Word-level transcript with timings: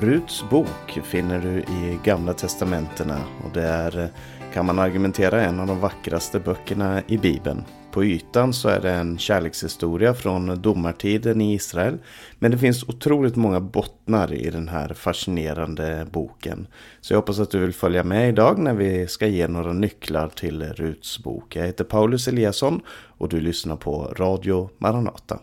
Ruts 0.00 0.44
bok 0.50 1.00
finner 1.04 1.40
du 1.40 1.58
i 1.58 1.98
Gamla 2.04 2.32
Testamentena 2.32 3.18
och 3.44 3.50
det 3.54 3.62
är, 3.62 4.08
kan 4.52 4.66
man 4.66 4.78
argumentera, 4.78 5.42
en 5.42 5.60
av 5.60 5.66
de 5.66 5.80
vackraste 5.80 6.40
böckerna 6.40 7.02
i 7.06 7.18
Bibeln. 7.18 7.64
På 7.92 8.04
ytan 8.04 8.52
så 8.52 8.68
är 8.68 8.80
det 8.80 8.90
en 8.90 9.18
kärlekshistoria 9.18 10.14
från 10.14 10.62
domartiden 10.62 11.40
i 11.40 11.54
Israel. 11.54 11.98
Men 12.38 12.50
det 12.50 12.58
finns 12.58 12.82
otroligt 12.82 13.36
många 13.36 13.60
bottnar 13.60 14.32
i 14.32 14.50
den 14.50 14.68
här 14.68 14.94
fascinerande 14.94 16.06
boken. 16.10 16.66
Så 17.00 17.12
jag 17.12 17.18
hoppas 17.18 17.38
att 17.38 17.50
du 17.50 17.58
vill 17.58 17.74
följa 17.74 18.04
med 18.04 18.28
idag 18.28 18.58
när 18.58 18.74
vi 18.74 19.06
ska 19.06 19.26
ge 19.26 19.48
några 19.48 19.72
nycklar 19.72 20.28
till 20.28 20.62
Ruts 20.62 21.18
bok. 21.18 21.56
Jag 21.56 21.66
heter 21.66 21.84
Paulus 21.84 22.28
Eliasson 22.28 22.80
och 22.90 23.28
du 23.28 23.40
lyssnar 23.40 23.76
på 23.76 24.14
Radio 24.16 24.70
Maranata. 24.78 25.38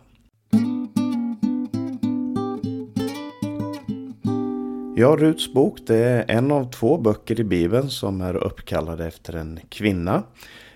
Ja, 4.99 5.15
Ruts 5.19 5.53
bok 5.53 5.79
det 5.87 5.97
är 5.97 6.25
en 6.27 6.51
av 6.51 6.71
två 6.71 6.97
böcker 6.97 7.39
i 7.39 7.43
Bibeln 7.43 7.89
som 7.89 8.21
är 8.21 8.35
uppkallade 8.35 9.07
efter 9.07 9.35
en 9.35 9.59
kvinna. 9.69 10.23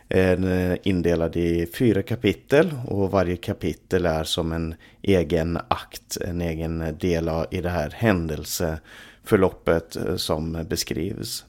Den 0.08 0.44
är 0.44 0.78
indelad 0.84 1.36
i 1.36 1.66
fyra 1.66 2.02
kapitel 2.02 2.74
och 2.88 3.12
varje 3.12 3.36
kapitel 3.36 4.06
är 4.06 4.24
som 4.24 4.52
en 4.52 4.76
egen 5.02 5.60
akt, 5.68 6.18
en 6.18 6.42
egen 6.42 6.98
del 7.00 7.30
i 7.52 7.62
det 7.62 7.70
här 7.70 7.90
händelseförloppet 7.90 9.96
eh, 9.96 10.16
som 10.16 10.66
beskrivs. 10.70 11.46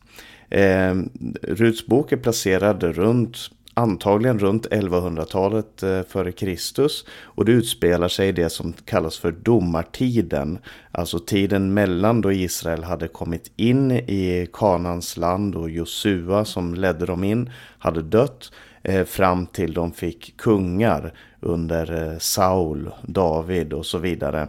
Eh, 0.51 0.95
Ruts 1.43 1.87
bok 1.87 2.13
är 2.13 2.17
placerad 2.17 2.83
runt 2.83 3.37
antagligen 3.75 4.39
runt 4.39 4.67
1100-talet 4.67 5.83
eh, 5.83 6.03
före 6.03 6.33
Kristus 6.33 7.05
och 7.25 7.45
det 7.45 7.53
utspelar 7.53 8.09
sig 8.09 8.29
i 8.29 8.33
det 8.33 8.51
som 8.51 8.73
kallas 8.73 9.19
för 9.19 9.33
domartiden. 9.33 10.59
Alltså 10.93 11.19
tiden 11.19 11.75
mellan 11.75 12.21
då 12.21 12.33
Israel 12.33 12.85
hade 12.85 13.09
kommit 13.09 13.53
in 13.57 13.91
i 13.93 14.49
Kanans 14.53 15.17
land 15.17 15.55
och 15.55 15.71
Josua 15.71 16.45
som 16.45 16.75
ledde 16.75 17.07
dem 17.07 17.25
in 17.25 17.51
hade 17.79 18.03
dött 18.03 18.53
eh, 18.83 19.05
fram 19.05 19.47
till 19.47 19.75
de 19.75 19.93
fick 19.93 20.37
kungar 20.37 21.13
under 21.41 22.13
eh, 22.13 22.19
Saul, 22.19 22.91
David 23.03 23.73
och 23.73 23.87
så 23.87 23.99
vidare. 23.99 24.49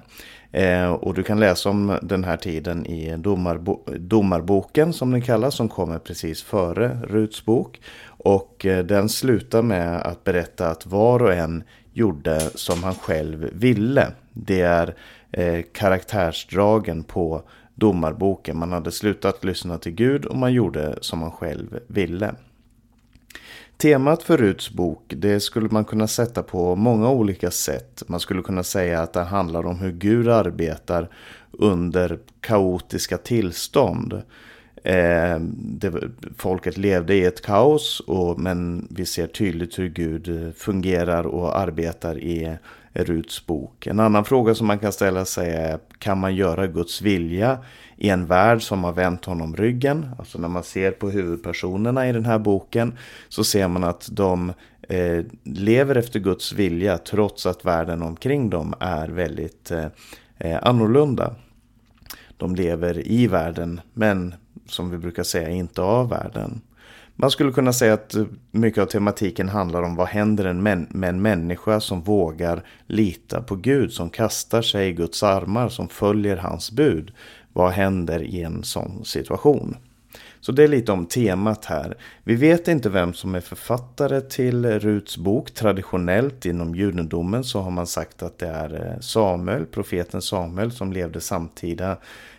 och 0.99 1.13
du 1.13 1.23
kan 1.23 1.39
läsa 1.39 1.69
om 1.69 1.97
den 2.01 2.23
här 2.23 2.37
tiden 2.37 2.85
i 2.85 3.17
domarbo 3.17 3.83
domarboken 3.97 4.93
som 4.93 5.11
den 5.11 5.21
kallas 5.21 5.55
som 5.55 5.69
kommer 5.69 5.99
precis 5.99 6.43
före 6.43 6.97
Ruts 7.03 7.45
bok. 7.45 7.79
Och 8.23 8.65
eh, 8.65 8.85
den 8.85 9.09
slutar 9.09 9.61
med 9.61 10.01
att 10.01 10.23
berätta 10.23 10.69
att 10.69 10.85
var 10.85 11.21
och 11.21 11.33
en 11.33 11.63
gjorde 11.93 12.49
som 12.55 12.83
han 12.83 12.95
själv 12.95 13.49
ville. 13.53 14.11
Det 14.33 14.61
är 14.61 14.95
eh, 15.31 15.61
karaktärsdragen 15.73 17.03
på 17.03 17.41
domarboken. 17.75 18.57
Man 18.57 18.71
hade 18.71 18.91
slutat 18.91 19.43
lyssna 19.43 19.77
till 19.77 19.91
Gud 19.91 20.25
och 20.25 20.37
man 20.37 20.53
gjorde 20.53 20.97
som 21.01 21.19
man 21.19 21.31
själv 21.31 21.79
ville. 21.87 22.35
Temat 23.77 24.23
för 24.23 24.37
Ruts 24.37 24.71
bok 24.71 25.13
det 25.17 25.39
skulle 25.39 25.69
man 25.69 25.85
kunna 25.85 26.07
sätta 26.07 26.43
på 26.43 26.75
många 26.75 27.09
olika 27.09 27.51
sätt. 27.51 28.03
Man 28.07 28.19
skulle 28.19 28.41
kunna 28.41 28.63
säga 28.63 29.01
att 29.01 29.13
det 29.13 29.23
handlar 29.23 29.65
om 29.65 29.79
hur 29.79 29.91
Gud 29.91 30.29
arbetar 30.29 31.09
under 31.51 32.19
kaotiska 32.41 33.17
tillstånd. 33.17 34.21
Eh, 34.83 35.39
det, 35.55 35.93
folket 36.37 36.77
levde 36.77 37.15
i 37.15 37.25
ett 37.25 37.41
kaos 37.41 37.99
och, 37.99 38.39
men 38.39 38.87
vi 38.89 39.05
ser 39.05 39.27
tydligt 39.27 39.79
hur 39.79 39.89
Gud 39.89 40.45
eh, 40.45 40.51
fungerar 40.51 41.23
och 41.23 41.59
arbetar 41.59 42.17
i 42.17 42.57
Ruts 42.95 43.45
bok. 43.45 43.87
En 43.87 43.99
annan 43.99 44.25
fråga 44.25 44.55
som 44.55 44.67
man 44.67 44.79
kan 44.79 44.91
ställa 44.91 45.25
sig 45.25 45.51
är 45.51 45.79
kan 45.97 46.19
man 46.19 46.35
göra 46.35 46.67
Guds 46.67 47.01
vilja 47.01 47.57
i 47.97 48.09
en 48.09 48.25
värld 48.25 48.61
som 48.61 48.83
har 48.83 48.91
vänt 48.91 49.25
honom 49.25 49.55
ryggen? 49.55 50.09
Alltså 50.19 50.39
när 50.39 50.47
man 50.47 50.63
ser 50.63 50.91
på 50.91 51.09
huvudpersonerna 51.09 52.09
i 52.09 52.11
den 52.11 52.25
här 52.25 52.39
boken 52.39 52.97
så 53.29 53.43
ser 53.43 53.67
man 53.67 53.83
att 53.83 54.09
de 54.11 54.53
eh, 54.89 55.25
lever 55.43 55.95
efter 55.95 56.19
Guds 56.19 56.53
vilja 56.53 56.97
trots 56.97 57.45
att 57.45 57.65
världen 57.65 58.01
omkring 58.01 58.49
dem 58.49 58.73
är 58.79 59.07
väldigt 59.07 59.71
eh, 59.71 59.85
eh 60.37 60.59
annorlunda. 60.61 61.35
De 62.37 62.55
lever 62.55 63.07
i 63.07 63.27
världen 63.27 63.81
men 63.93 64.33
som 64.65 64.89
vi 64.89 64.97
brukar 64.97 65.23
säga, 65.23 65.49
inte 65.49 65.81
av 65.81 66.09
världen. 66.09 66.61
Man 67.15 67.31
skulle 67.31 67.51
kunna 67.51 67.73
säga 67.73 67.93
att 67.93 68.15
mycket 68.51 68.81
av 68.81 68.85
tematiken 68.85 69.49
handlar 69.49 69.83
om 69.83 69.95
vad 69.95 70.07
händer 70.07 70.53
med 70.53 71.09
en 71.09 71.21
människa 71.21 71.79
som 71.79 72.01
vågar 72.01 72.63
lita 72.87 73.41
på 73.41 73.55
Gud, 73.55 73.91
som 73.91 74.09
kastar 74.09 74.61
sig 74.61 74.89
i 74.89 74.93
Guds 74.93 75.23
armar, 75.23 75.69
som 75.69 75.89
följer 75.89 76.37
hans 76.37 76.71
bud. 76.71 77.13
Vad 77.53 77.71
händer 77.71 78.23
i 78.23 78.41
en 78.41 78.63
sån 78.63 79.05
situation? 79.05 79.75
Så 80.39 80.51
det 80.51 80.63
är 80.63 80.67
lite 80.67 80.91
om 80.91 81.05
temat 81.05 81.65
här. 81.65 81.97
Vi 82.23 82.35
vet 82.35 82.67
inte 82.67 82.89
vem 82.89 83.13
som 83.13 83.35
är 83.35 83.41
författare 83.41 84.21
till 84.21 84.65
Ruts 84.79 85.17
bok. 85.17 85.51
Traditionellt 85.51 86.45
inom 86.45 86.75
judendomen 86.75 87.43
så 87.43 87.59
har 87.59 87.71
man 87.71 87.87
sagt 87.87 88.23
att 88.23 88.39
det 88.39 88.47
är 88.47 88.87
eh, 88.87 88.99
Samuel, 88.99 89.65
profeten 89.65 90.21
Samuel 90.21 90.71
som 90.71 90.93
levde 90.93 91.21
samtida 91.21 91.97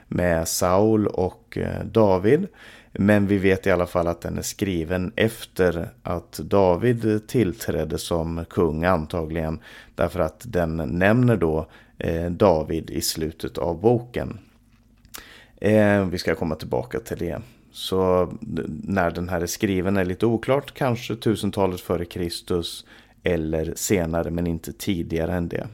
med 0.09 0.49
Saul 0.49 1.07
och 1.07 1.59
eh, 1.59 1.85
David. 1.85 2.47
Men 2.93 3.27
vi 3.27 3.39
vet 3.39 3.67
i 3.67 3.71
alla 3.71 3.87
fall 3.87 4.07
att 4.07 4.21
den 4.21 4.39
är 4.39 4.43
skriven 4.43 5.13
efter 5.17 5.89
att 6.03 6.33
David 6.33 7.27
tillträdde 7.27 7.99
som 7.99 8.45
kung 8.51 8.85
antagligen. 8.85 9.59
Därför 9.95 10.21
att 10.21 10.45
den 10.47 10.77
nämner 10.77 11.37
då 11.37 11.67
eh, 11.99 12.31
David 12.31 12.91
i 12.91 13.01
slutet 13.01 13.59
av 13.59 13.81
boken. 13.81 14.39
Eh, 15.57 16.05
vi 16.05 16.19
ska 16.19 16.35
komma 16.35 16.55
tillbaka 16.55 17.01
till 17.01 17.19
det. 17.19 17.41
Så 17.73 18.33
när 18.85 19.11
den 19.11 19.29
här 19.29 19.41
är 19.41 19.47
skriven 19.47 19.97
är 19.97 20.05
lite 20.05 20.27
oklart. 20.27 20.75
Kanske 20.75 21.17
tusentalet 21.17 21.81
före 21.81 22.05
Kristus 22.05 22.85
eller 23.23 23.73
senare 23.77 24.31
men 24.31 24.47
inte 24.47 24.73
tidigare 24.73 25.33
än 25.33 25.49
det. 25.49 25.67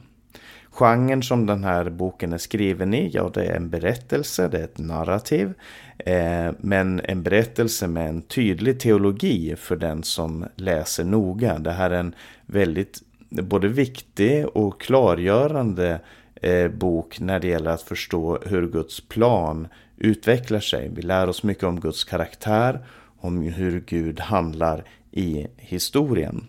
Genren 0.71 1.23
som 1.23 1.45
den 1.45 1.63
här 1.63 1.89
boken 1.89 2.33
är 2.33 2.37
skriven 2.37 2.93
i, 2.93 3.09
ja 3.13 3.31
det 3.33 3.45
är 3.45 3.55
en 3.55 3.69
berättelse, 3.69 4.47
det 4.47 4.59
är 4.59 4.63
ett 4.63 4.77
narrativ. 4.77 5.53
Eh, 5.97 6.51
men 6.59 7.01
en 7.03 7.23
berättelse 7.23 7.87
med 7.87 8.09
en 8.09 8.21
tydlig 8.21 8.79
teologi 8.79 9.55
för 9.55 9.75
den 9.75 10.03
som 10.03 10.45
läser 10.55 11.03
noga. 11.03 11.59
Det 11.59 11.71
här 11.71 11.91
är 11.91 11.99
en 11.99 12.15
väldigt 12.45 13.01
både 13.29 13.67
viktig 13.67 14.47
och 14.47 14.81
klargörande 14.81 15.99
eh, 16.35 16.67
bok 16.67 17.19
när 17.19 17.39
det 17.39 17.47
gäller 17.47 17.71
att 17.71 17.81
förstå 17.81 18.39
hur 18.45 18.67
Guds 18.67 19.01
plan 19.01 19.67
utvecklar 19.97 20.59
sig. 20.59 20.89
Vi 20.93 21.01
lär 21.01 21.27
oss 21.27 21.43
mycket 21.43 21.63
om 21.63 21.79
Guds 21.79 22.03
karaktär, 22.03 22.85
om 23.19 23.41
hur 23.41 23.79
Gud 23.79 24.19
handlar 24.19 24.83
i 25.11 25.47
historien. 25.57 26.47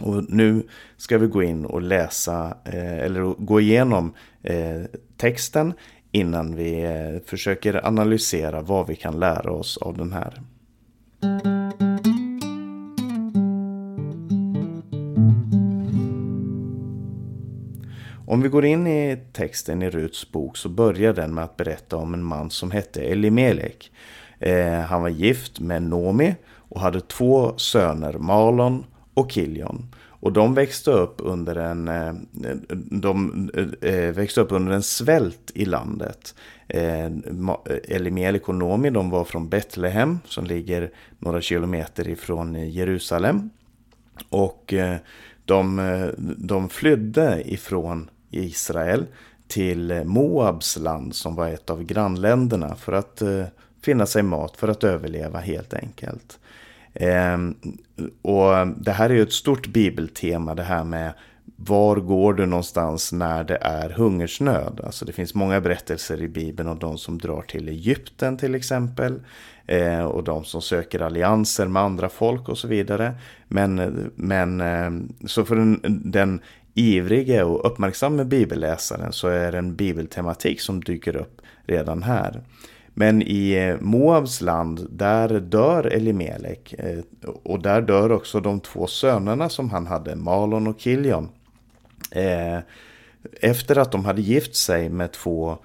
Och 0.00 0.24
nu 0.28 0.62
ska 0.96 1.18
vi 1.18 1.26
gå 1.26 1.42
in 1.42 1.64
och 1.64 1.82
läsa 1.82 2.56
eh, 2.64 2.98
eller 2.98 3.22
gå 3.38 3.60
igenom 3.60 4.14
eh, 4.42 4.82
texten 5.16 5.72
innan 6.10 6.56
vi 6.56 6.82
eh, 6.84 7.28
försöker 7.30 7.86
analysera 7.86 8.62
vad 8.62 8.86
vi 8.86 8.96
kan 8.96 9.20
lära 9.20 9.52
oss 9.52 9.76
av 9.76 9.96
den 9.96 10.12
här. 10.12 10.42
Om 18.26 18.42
vi 18.42 18.48
går 18.48 18.64
in 18.64 18.86
i 18.86 19.18
texten 19.32 19.82
i 19.82 19.90
Ruts 19.90 20.32
bok 20.32 20.56
så 20.56 20.68
börjar 20.68 21.12
den 21.12 21.34
med 21.34 21.44
att 21.44 21.56
berätta 21.56 21.96
om 21.96 22.14
en 22.14 22.24
man 22.24 22.50
som 22.50 22.70
hette 22.70 23.02
Elimelek. 23.02 23.92
Eh, 24.38 24.80
han 24.80 25.02
var 25.02 25.08
gift 25.08 25.60
med 25.60 25.82
Nomi 25.82 26.34
och 26.68 26.80
hade 26.80 27.00
två 27.00 27.58
söner, 27.58 28.12
Malon 28.12 28.84
och 29.14 29.32
Kilion. 29.32 29.94
Och 30.22 30.32
de 30.32 30.54
växte 30.54 30.90
upp 30.90 31.14
under 31.18 31.56
en, 31.56 31.88
eh, 31.88 32.12
de 32.90 33.50
eh, 33.54 33.94
eh, 33.94 34.12
växte 34.12 34.40
upp 34.40 34.52
under 34.52 34.72
en 34.72 34.82
svält 34.82 35.52
i 35.54 35.64
landet. 35.64 36.34
Elimiel 37.88 38.40
och 38.44 38.54
Nomi 38.54 38.90
de 38.90 39.10
var 39.10 39.24
från 39.24 39.48
Betlehem 39.48 40.18
som 40.26 40.44
ligger 40.44 40.90
några 41.18 41.40
kilometer 41.40 42.08
ifrån 42.08 42.70
Jerusalem. 42.70 43.50
Och 44.28 44.74
de, 45.44 45.80
de 46.38 46.68
flydde 46.68 47.52
ifrån 47.52 48.10
Israel 48.30 49.06
till 49.48 50.02
Moabs 50.04 50.76
land 50.76 51.14
som 51.14 51.34
var 51.34 51.48
ett 51.48 51.70
av 51.70 51.82
grannländerna 51.82 52.74
för 52.74 52.92
att 52.92 53.22
finna 53.82 54.06
sig 54.06 54.22
mat, 54.22 54.56
för 54.56 54.68
att 54.68 54.84
överleva 54.84 55.38
helt 55.38 55.74
enkelt. 55.74 56.38
Eh, 56.94 57.38
och 58.22 58.68
det 58.76 58.92
här 58.92 59.10
är 59.10 59.14
ju 59.14 59.22
ett 59.22 59.32
stort 59.32 59.66
bibeltema 59.66 60.54
det 60.54 60.62
här 60.62 60.84
med 60.84 61.12
var 61.56 61.96
går 61.96 62.34
du 62.34 62.46
någonstans 62.46 63.12
när 63.12 63.44
det 63.44 63.58
är 63.60 63.90
hungersnöd? 63.90 64.80
Alltså 64.84 65.04
det 65.04 65.12
finns 65.12 65.34
många 65.34 65.60
berättelser 65.60 66.22
i 66.22 66.28
Bibeln 66.28 66.68
om 66.68 66.78
de 66.78 66.98
som 66.98 67.18
drar 67.18 67.42
till 67.42 67.68
Egypten 67.68 68.36
till 68.36 68.54
exempel. 68.54 69.20
Eh, 69.66 70.04
och 70.04 70.24
de 70.24 70.44
som 70.44 70.62
söker 70.62 71.00
allianser 71.00 71.66
med 71.66 71.82
andra 71.82 72.08
folk 72.08 72.48
och 72.48 72.58
så 72.58 72.68
vidare. 72.68 73.14
Men, 73.48 73.74
men 74.14 74.60
eh, 74.60 74.90
så 75.26 75.44
för 75.44 75.56
den, 75.56 75.80
den 76.04 76.40
ivrige 76.74 77.42
och 77.42 77.66
uppmärksamma 77.66 78.24
bibelläsaren 78.24 79.12
så 79.12 79.28
är 79.28 79.52
det 79.52 79.58
en 79.58 79.76
bibeltematik 79.76 80.60
som 80.60 80.80
dyker 80.80 81.16
upp 81.16 81.40
redan 81.66 82.02
här. 82.02 82.42
Men 82.94 83.22
i 83.22 83.52
eh, 83.52 83.80
Moabs 83.80 84.40
land, 84.40 84.86
där 84.90 85.40
dör 85.40 85.86
Elimelek. 85.86 86.74
Eh, 86.78 86.98
och 87.42 87.62
där 87.62 87.82
dör 87.82 88.12
också 88.12 88.40
de 88.40 88.60
två 88.60 88.86
sönerna 88.86 89.48
som 89.48 89.70
han 89.70 89.86
hade, 89.86 90.16
Malon 90.16 90.66
och 90.66 90.80
Kiljon. 90.80 91.28
Eh, 92.10 92.58
efter 93.40 93.78
att 93.78 93.92
de 93.92 94.04
hade 94.04 94.22
gift 94.22 94.56
sig 94.56 94.88
med 94.88 95.12
två 95.12 95.58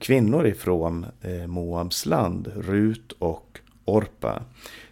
kvinnor 0.00 0.46
ifrån 0.46 1.06
Moabs 1.46 2.06
land, 2.06 2.52
Rut 2.56 3.12
och 3.18 3.60
Orpa. 3.84 4.42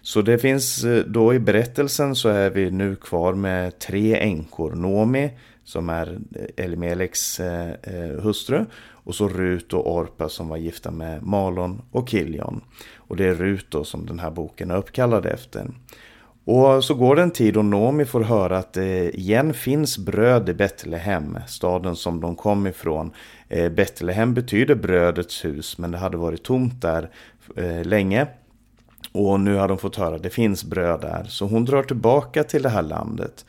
Så 0.02 0.22
det 0.22 0.38
finns 0.38 0.84
då 1.06 1.34
i 1.34 1.38
berättelsen 1.38 2.14
så 2.14 2.28
är 2.28 2.50
vi 2.50 2.70
nu 2.70 2.96
kvar 2.96 3.34
med 3.34 3.78
tre 3.78 4.18
änkor. 4.20 4.74
Nomi 4.74 5.30
som 5.64 5.88
är 5.88 6.18
Elimeleks 6.56 7.40
hustru 8.22 8.64
och 9.04 9.14
så 9.14 9.28
Rut 9.28 9.72
och 9.72 9.94
Orpa 9.94 10.28
som 10.28 10.48
var 10.48 10.56
gifta 10.56 10.90
med 10.90 11.22
Malon 11.22 11.82
och 11.90 12.08
Kiljon. 12.08 12.60
Och 12.96 13.16
det 13.16 13.24
är 13.24 13.34
Rut 13.34 13.66
då 13.68 13.84
som 13.84 14.06
den 14.06 14.18
här 14.18 14.30
boken 14.30 14.70
är 14.70 14.76
uppkallad 14.76 15.26
efter. 15.26 15.70
Och 16.44 16.84
så 16.84 16.94
går 16.94 17.16
det 17.16 17.22
en 17.22 17.30
tid 17.30 17.56
och 17.56 17.64
Nomi 17.64 18.04
får 18.04 18.20
höra 18.20 18.58
att 18.58 18.72
det 18.72 19.18
igen 19.18 19.54
finns 19.54 19.98
bröd 19.98 20.48
i 20.48 20.54
Betlehem, 20.54 21.38
staden 21.46 21.96
som 21.96 22.20
de 22.20 22.36
kom 22.36 22.66
ifrån. 22.66 23.10
Eh, 23.48 23.72
Betlehem 23.72 24.34
betyder 24.34 24.74
brödets 24.74 25.44
hus, 25.44 25.78
men 25.78 25.90
det 25.90 25.98
hade 25.98 26.16
varit 26.16 26.42
tomt 26.42 26.82
där 26.82 27.10
eh, 27.56 27.84
länge. 27.84 28.26
Och 29.12 29.40
nu 29.40 29.54
har 29.54 29.68
de 29.68 29.78
fått 29.78 29.96
höra 29.96 30.16
att 30.16 30.22
det 30.22 30.30
finns 30.30 30.64
bröd 30.64 31.00
där, 31.00 31.24
så 31.28 31.46
hon 31.46 31.64
drar 31.64 31.82
tillbaka 31.82 32.44
till 32.44 32.62
det 32.62 32.68
här 32.68 32.82
landet. 32.82 33.44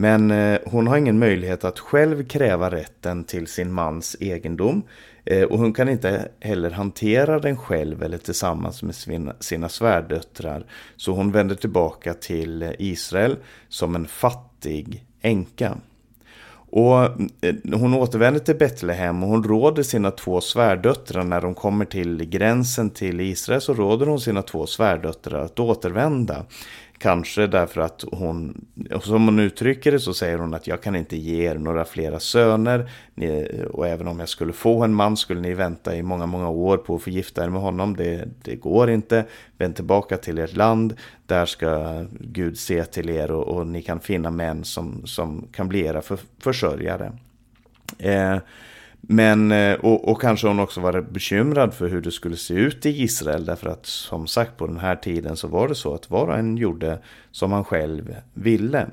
Men 0.00 0.30
eh, 0.30 0.58
hon 0.66 0.86
har 0.86 0.96
ingen 0.96 1.18
möjlighet 1.18 1.64
att 1.64 1.78
själv 1.78 2.28
kräva 2.28 2.70
rätten 2.70 3.24
till 3.24 3.46
sin 3.46 3.72
mans 3.72 4.16
egendom. 4.20 4.82
Eh, 5.24 5.42
och 5.42 5.58
hon 5.58 5.72
kan 5.72 5.88
inte 5.88 6.28
heller 6.40 6.70
hantera 6.70 7.38
den 7.38 7.56
själv 7.56 8.02
eller 8.02 8.18
tillsammans 8.18 8.82
med 8.82 8.94
sina, 9.40 9.68
svärdöttrar. 9.68 10.66
Så 10.96 11.12
hon 11.12 11.32
vänder 11.32 11.54
tillbaka 11.54 12.14
till 12.14 12.74
Israel 12.78 13.36
som 13.68 13.94
en 13.94 14.06
fattig 14.06 15.04
änka. 15.22 15.76
Och 16.70 17.02
eh, 17.04 17.54
hon 17.72 17.94
återvänder 17.94 18.40
till 18.40 18.56
Betlehem 18.56 19.22
och 19.22 19.28
hon 19.28 19.44
råder 19.44 19.82
sina 19.82 20.10
två 20.10 20.40
svärdöttrar 20.40 21.24
när 21.24 21.40
de 21.40 21.54
kommer 21.54 21.84
till 21.84 22.24
gränsen 22.24 22.90
till 22.90 23.20
Israel 23.20 23.60
så 23.60 23.74
råder 23.74 24.06
hon 24.06 24.20
sina 24.20 24.42
två 24.42 24.66
svärdöttrar 24.66 25.44
att 25.44 25.60
återvända. 25.60 26.44
Kanske 26.98 27.46
därför 27.46 27.80
att 27.80 28.04
hon, 28.12 28.66
som 29.02 29.24
hon 29.24 29.38
uttrycker 29.38 29.92
det 29.92 30.00
så 30.00 30.14
säger 30.14 30.38
hon 30.38 30.54
att 30.54 30.66
jag 30.66 30.82
kan 30.82 30.96
inte 30.96 31.16
ge 31.16 31.50
er 31.50 31.54
några 31.54 31.84
flera 31.84 32.20
söner. 32.20 32.90
Ni, 33.14 33.48
och 33.70 33.88
även 33.88 34.08
om 34.08 34.20
jag 34.20 34.28
skulle 34.28 34.52
få 34.52 34.84
en 34.84 34.94
man 34.94 35.16
skulle 35.16 35.40
ni 35.40 35.54
vänta 35.54 35.96
i 35.96 36.02
många, 36.02 36.26
många 36.26 36.48
år 36.48 36.76
på 36.76 36.94
att 36.94 37.02
få 37.02 37.10
gifta 37.10 37.44
er 37.44 37.48
med 37.48 37.60
honom. 37.60 37.96
Det, 37.96 38.28
det 38.42 38.56
går 38.56 38.90
inte. 38.90 39.24
Vänd 39.58 39.76
tillbaka 39.76 40.16
till 40.16 40.38
ert 40.38 40.56
land. 40.56 40.94
Där 41.26 41.46
ska 41.46 42.04
Gud 42.20 42.58
se 42.58 42.84
till 42.84 43.10
er 43.10 43.30
och, 43.30 43.48
och 43.48 43.66
ni 43.66 43.82
kan 43.82 44.00
finna 44.00 44.30
män 44.30 44.64
som, 44.64 45.06
som 45.06 45.48
kan 45.52 45.68
bli 45.68 45.86
era 45.86 46.02
för, 46.02 46.18
försörjare. 46.38 47.12
Eh, 47.98 48.36
men, 49.00 49.52
eh, 49.52 49.74
och, 49.74 50.08
och, 50.08 50.20
kanske 50.20 50.48
hon 50.48 50.60
också 50.60 50.80
var 50.80 51.00
bekymrad 51.00 51.74
för 51.74 51.88
hur 51.88 52.00
det 52.00 52.10
skulle 52.10 52.36
se 52.36 52.54
ut 52.54 52.86
i 52.86 53.02
Israel. 53.02 53.44
Därför 53.44 53.68
att 53.68 53.86
som 53.86 54.26
sagt 54.26 54.56
på 54.56 54.66
den 54.66 54.78
här 54.78 54.96
tiden 54.96 55.36
så 55.36 55.48
var 55.48 55.68
det 55.68 55.74
så 55.74 55.94
att 55.94 56.10
var 56.10 56.26
och 56.26 56.38
en 56.38 56.56
gjorde 56.56 56.98
som 57.30 57.52
han 57.52 57.64
själv 57.64 58.16
ville. 58.34 58.86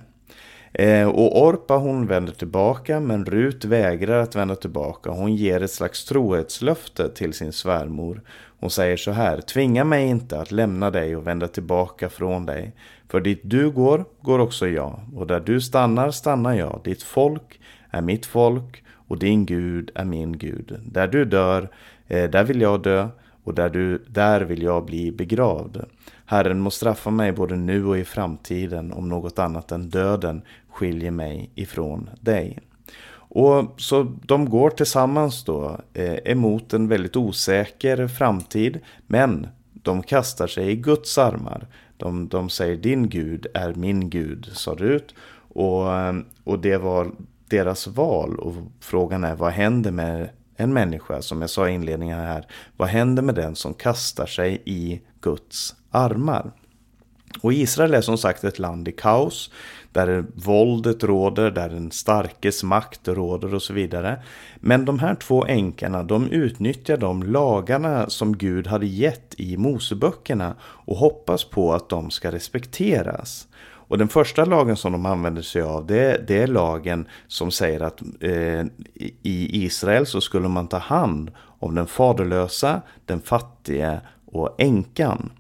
Eh, 0.73 1.07
och 1.07 1.41
Orpa 1.41 1.77
hon 1.77 2.07
vänder 2.07 2.33
tillbaka 2.33 2.99
men 2.99 3.25
Rut 3.25 3.65
vägrar 3.65 4.19
att 4.19 4.35
vända 4.35 4.55
tillbaka. 4.55 5.09
Hon 5.09 5.35
ger 5.35 5.63
ett 5.63 5.71
slags 5.71 6.05
trohetslöfte 6.05 7.09
till 7.09 7.33
sin 7.33 7.51
svärmor. 7.51 8.21
Hon 8.59 8.69
säger 8.69 8.97
så 8.97 9.11
här, 9.11 9.41
tvinga 9.41 9.83
mig 9.83 10.07
inte 10.07 10.39
att 10.39 10.51
lämna 10.51 10.91
dig 10.91 11.15
och 11.15 11.27
vända 11.27 11.47
tillbaka 11.47 12.09
från 12.09 12.45
dig. 12.45 12.73
För 13.09 13.21
dit 13.21 13.41
du 13.43 13.71
går, 13.71 14.05
går 14.21 14.39
också 14.39 14.67
jag. 14.67 14.99
Och 15.15 15.27
där 15.27 15.39
du 15.39 15.61
stannar, 15.61 16.11
stannar 16.11 16.53
jag. 16.53 16.81
Ditt 16.83 17.03
folk 17.03 17.59
är 17.89 18.01
mitt 18.01 18.25
folk 18.25 18.84
och 19.07 19.19
din 19.19 19.45
Gud 19.45 19.91
är 19.95 20.05
min 20.05 20.37
Gud. 20.37 20.79
Där 20.85 21.07
du 21.07 21.25
dör, 21.25 21.69
eh, 22.07 22.29
där 22.29 22.43
vill 22.43 22.61
jag 22.61 22.81
dö 22.81 23.07
och 23.43 23.53
där, 23.53 23.69
du, 23.69 24.03
där 24.07 24.41
vill 24.41 24.61
jag 24.61 24.85
bli 24.85 25.11
begravd. 25.11 25.85
Herren 26.25 26.59
må 26.59 26.71
straffa 26.71 27.09
mig 27.09 27.31
både 27.31 27.55
nu 27.55 27.85
och 27.85 27.97
i 27.97 28.03
framtiden 28.03 28.93
om 28.93 29.09
något 29.09 29.39
annat 29.39 29.71
än 29.71 29.89
döden 29.89 30.41
skiljer 30.69 31.11
mig 31.11 31.49
ifrån 31.55 32.09
dig. 32.21 32.59
Och 33.37 33.73
Så 33.77 34.03
de 34.03 34.49
går 34.49 34.69
tillsammans 34.69 35.43
då 35.43 35.79
eh, 35.93 36.15
emot 36.25 36.73
en 36.73 36.87
väldigt 36.87 37.15
osäker 37.15 38.07
framtid, 38.07 38.79
men 39.07 39.47
de 39.73 40.03
kastar 40.03 40.47
sig 40.47 40.71
i 40.71 40.75
Guds 40.75 41.17
armar. 41.17 41.67
De, 41.97 42.27
de 42.27 42.49
säger 42.49 42.75
din 42.75 43.09
Gud 43.09 43.47
är 43.53 43.73
min 43.73 44.09
Gud, 44.09 44.49
sa 44.53 44.71
Rut. 44.71 45.15
Och, 45.53 45.93
eh, 45.93 46.15
och 46.43 46.59
det 46.59 46.77
var 46.77 47.11
deras 47.49 47.87
val. 47.87 48.39
Och 48.39 48.53
frågan 48.79 49.23
är 49.23 49.35
vad 49.35 49.51
händer 49.51 49.91
med 49.91 50.29
en 50.55 50.73
människa, 50.73 51.21
som 51.21 51.41
jag 51.41 51.49
sa 51.49 51.69
i 51.69 51.73
inledningen 51.73 52.19
här. 52.19 52.47
Vad 52.77 52.87
händer 52.87 53.23
med 53.23 53.35
den 53.35 53.55
som 53.55 53.73
kastar 53.73 54.25
sig 54.25 54.61
i 54.65 55.01
Guds 55.21 55.75
armar? 55.91 56.51
Och 57.41 57.53
Israel 57.53 57.93
är 57.93 58.01
som 58.01 58.17
sagt 58.17 58.43
ett 58.43 58.59
land 58.59 58.87
i 58.87 58.91
kaos. 58.91 59.51
Där 59.91 60.25
våldet 60.35 61.03
råder, 61.03 61.51
där 61.51 61.69
den 61.69 61.91
starkes 61.91 62.63
makt 62.63 63.07
råder 63.07 63.53
och 63.53 63.61
så 63.61 63.73
vidare. 63.73 64.23
Men 64.55 64.85
de 64.85 64.99
här 64.99 65.15
två 65.15 65.45
änkorna, 65.45 66.03
de 66.03 66.29
utnyttjar 66.29 66.97
de 66.97 67.23
lagarna 67.23 68.09
som 68.09 68.37
Gud 68.37 68.67
hade 68.67 68.85
gett 68.85 69.35
i 69.37 69.57
Moseböckerna 69.57 70.55
och 70.61 70.97
hoppas 70.97 71.43
på 71.43 71.73
att 71.73 71.89
de 71.89 72.11
ska 72.11 72.31
respekteras. 72.31 73.47
Och 73.87 73.97
den 73.97 74.07
första 74.07 74.45
lagen 74.45 74.75
som 74.75 74.91
de 74.91 75.05
använder 75.05 75.41
sig 75.41 75.61
av 75.61 75.85
det, 75.85 76.27
det 76.27 76.37
är 76.37 76.47
lagen 76.47 77.07
som 77.27 77.51
säger 77.51 77.81
att 77.81 78.01
eh, 78.19 78.65
i 79.23 79.63
Israel 79.65 80.05
så 80.05 80.21
skulle 80.21 80.47
man 80.47 80.67
ta 80.67 80.77
hand 80.77 81.31
om 81.59 81.75
den 81.75 81.87
faderlösa, 81.87 82.81
den 83.05 83.21
fattige 83.21 83.99
och 84.25 84.55
änkan. 84.57 85.31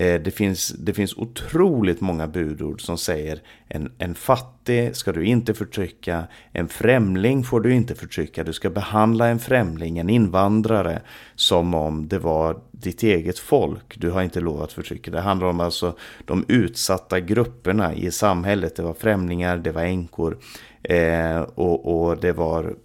Eh, 0.00 0.20
det 0.20 0.30
finns, 0.30 0.68
det 0.68 0.94
finns 0.94 1.16
otroligt 1.16 2.00
många 2.00 2.26
budord 2.26 2.80
som 2.80 2.98
säger 2.98 3.42
en, 3.68 3.92
en 3.98 4.14
fattig 4.14 4.96
ska 4.96 5.12
du 5.12 5.24
inte 5.24 5.54
förtrycka, 5.54 6.24
en 6.52 6.68
främling 6.68 7.44
får 7.44 7.60
du 7.60 7.74
inte 7.74 7.94
förtrycka, 7.94 8.44
du 8.44 8.52
ska 8.52 8.70
behandla 8.70 9.28
en 9.28 9.38
främling, 9.38 9.98
en 9.98 10.10
invandrare, 10.10 11.02
som 11.34 11.74
om 11.74 12.08
det 12.08 12.18
var 12.18 12.60
ditt 12.70 13.02
eget 13.02 13.38
folk. 13.38 14.00
Du 14.00 14.10
har 14.10 14.22
inte 14.22 14.40
lov 14.40 14.62
att 14.62 14.72
förtrycka. 14.72 15.10
Det 15.10 15.20
handlar 15.20 15.46
om 15.46 15.60
alltså 15.60 15.96
de 16.24 16.44
utsatta 16.48 17.20
grupperna 17.20 17.94
i 17.94 18.10
samhället. 18.10 18.76
Det 18.76 18.82
var 18.82 18.94
främlingar, 18.94 19.58
det 19.58 19.72
var 19.72 19.82
änkor 19.82 20.38
eh, 20.82 21.40
och, 21.40 22.08
och 22.08 22.16
det 22.16 22.32
var 22.32 22.76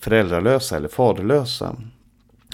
föräldralösa 0.00 0.76
eller 0.76 0.88
faderlösa. 0.88 1.76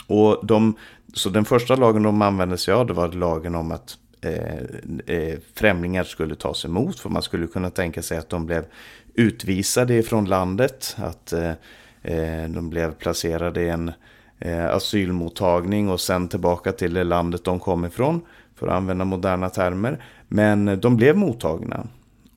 Och 0.07 0.47
de, 0.47 0.77
så 1.15 1.29
den 1.29 1.45
första 1.45 1.77
lagen 1.77 2.03
de 2.03 2.23
använde 2.23 2.59
sig 2.59 2.75
av 2.75 2.87
det 2.87 2.93
var 2.93 3.09
lagen 3.09 3.55
om 3.55 3.73
att 3.73 3.99
Eh, 4.25 5.17
eh, 5.17 5.39
främlingar 5.55 6.05
skulle 6.05 6.35
tas 6.35 6.65
emot. 6.65 7.01
För 7.01 7.11
man 7.11 7.23
skulle 7.23 7.47
kunna 7.47 7.71
tänka 7.71 8.03
sig 8.03 8.19
att 8.19 8.29
de 8.29 8.47
blev 8.47 8.65
utvisade 9.15 10.03
från 10.03 10.25
landet. 10.25 10.97
Att 10.99 11.33
eh, 11.33 11.51
eh, 12.03 12.49
de 12.49 12.71
blev 12.71 12.95
placerade 12.95 13.63
i 13.63 13.69
en 13.69 13.93
eh, 14.39 14.67
asylmottagning 14.67 15.89
och 15.91 16.01
sen 16.01 16.29
tillbaka 16.29 16.73
till 16.73 16.95
det 16.95 17.05
landet 17.05 17.45
de 17.45 17.61
kom 17.61 17.85
ifrån. 17.85 18.21
För 18.55 18.67
att 18.67 18.75
använda 18.75 19.05
moderna 19.05 19.51
termer. 19.51 20.05
Men 20.29 20.81
de 20.81 20.97
blev 20.97 21.17
mottagna. 21.17 21.87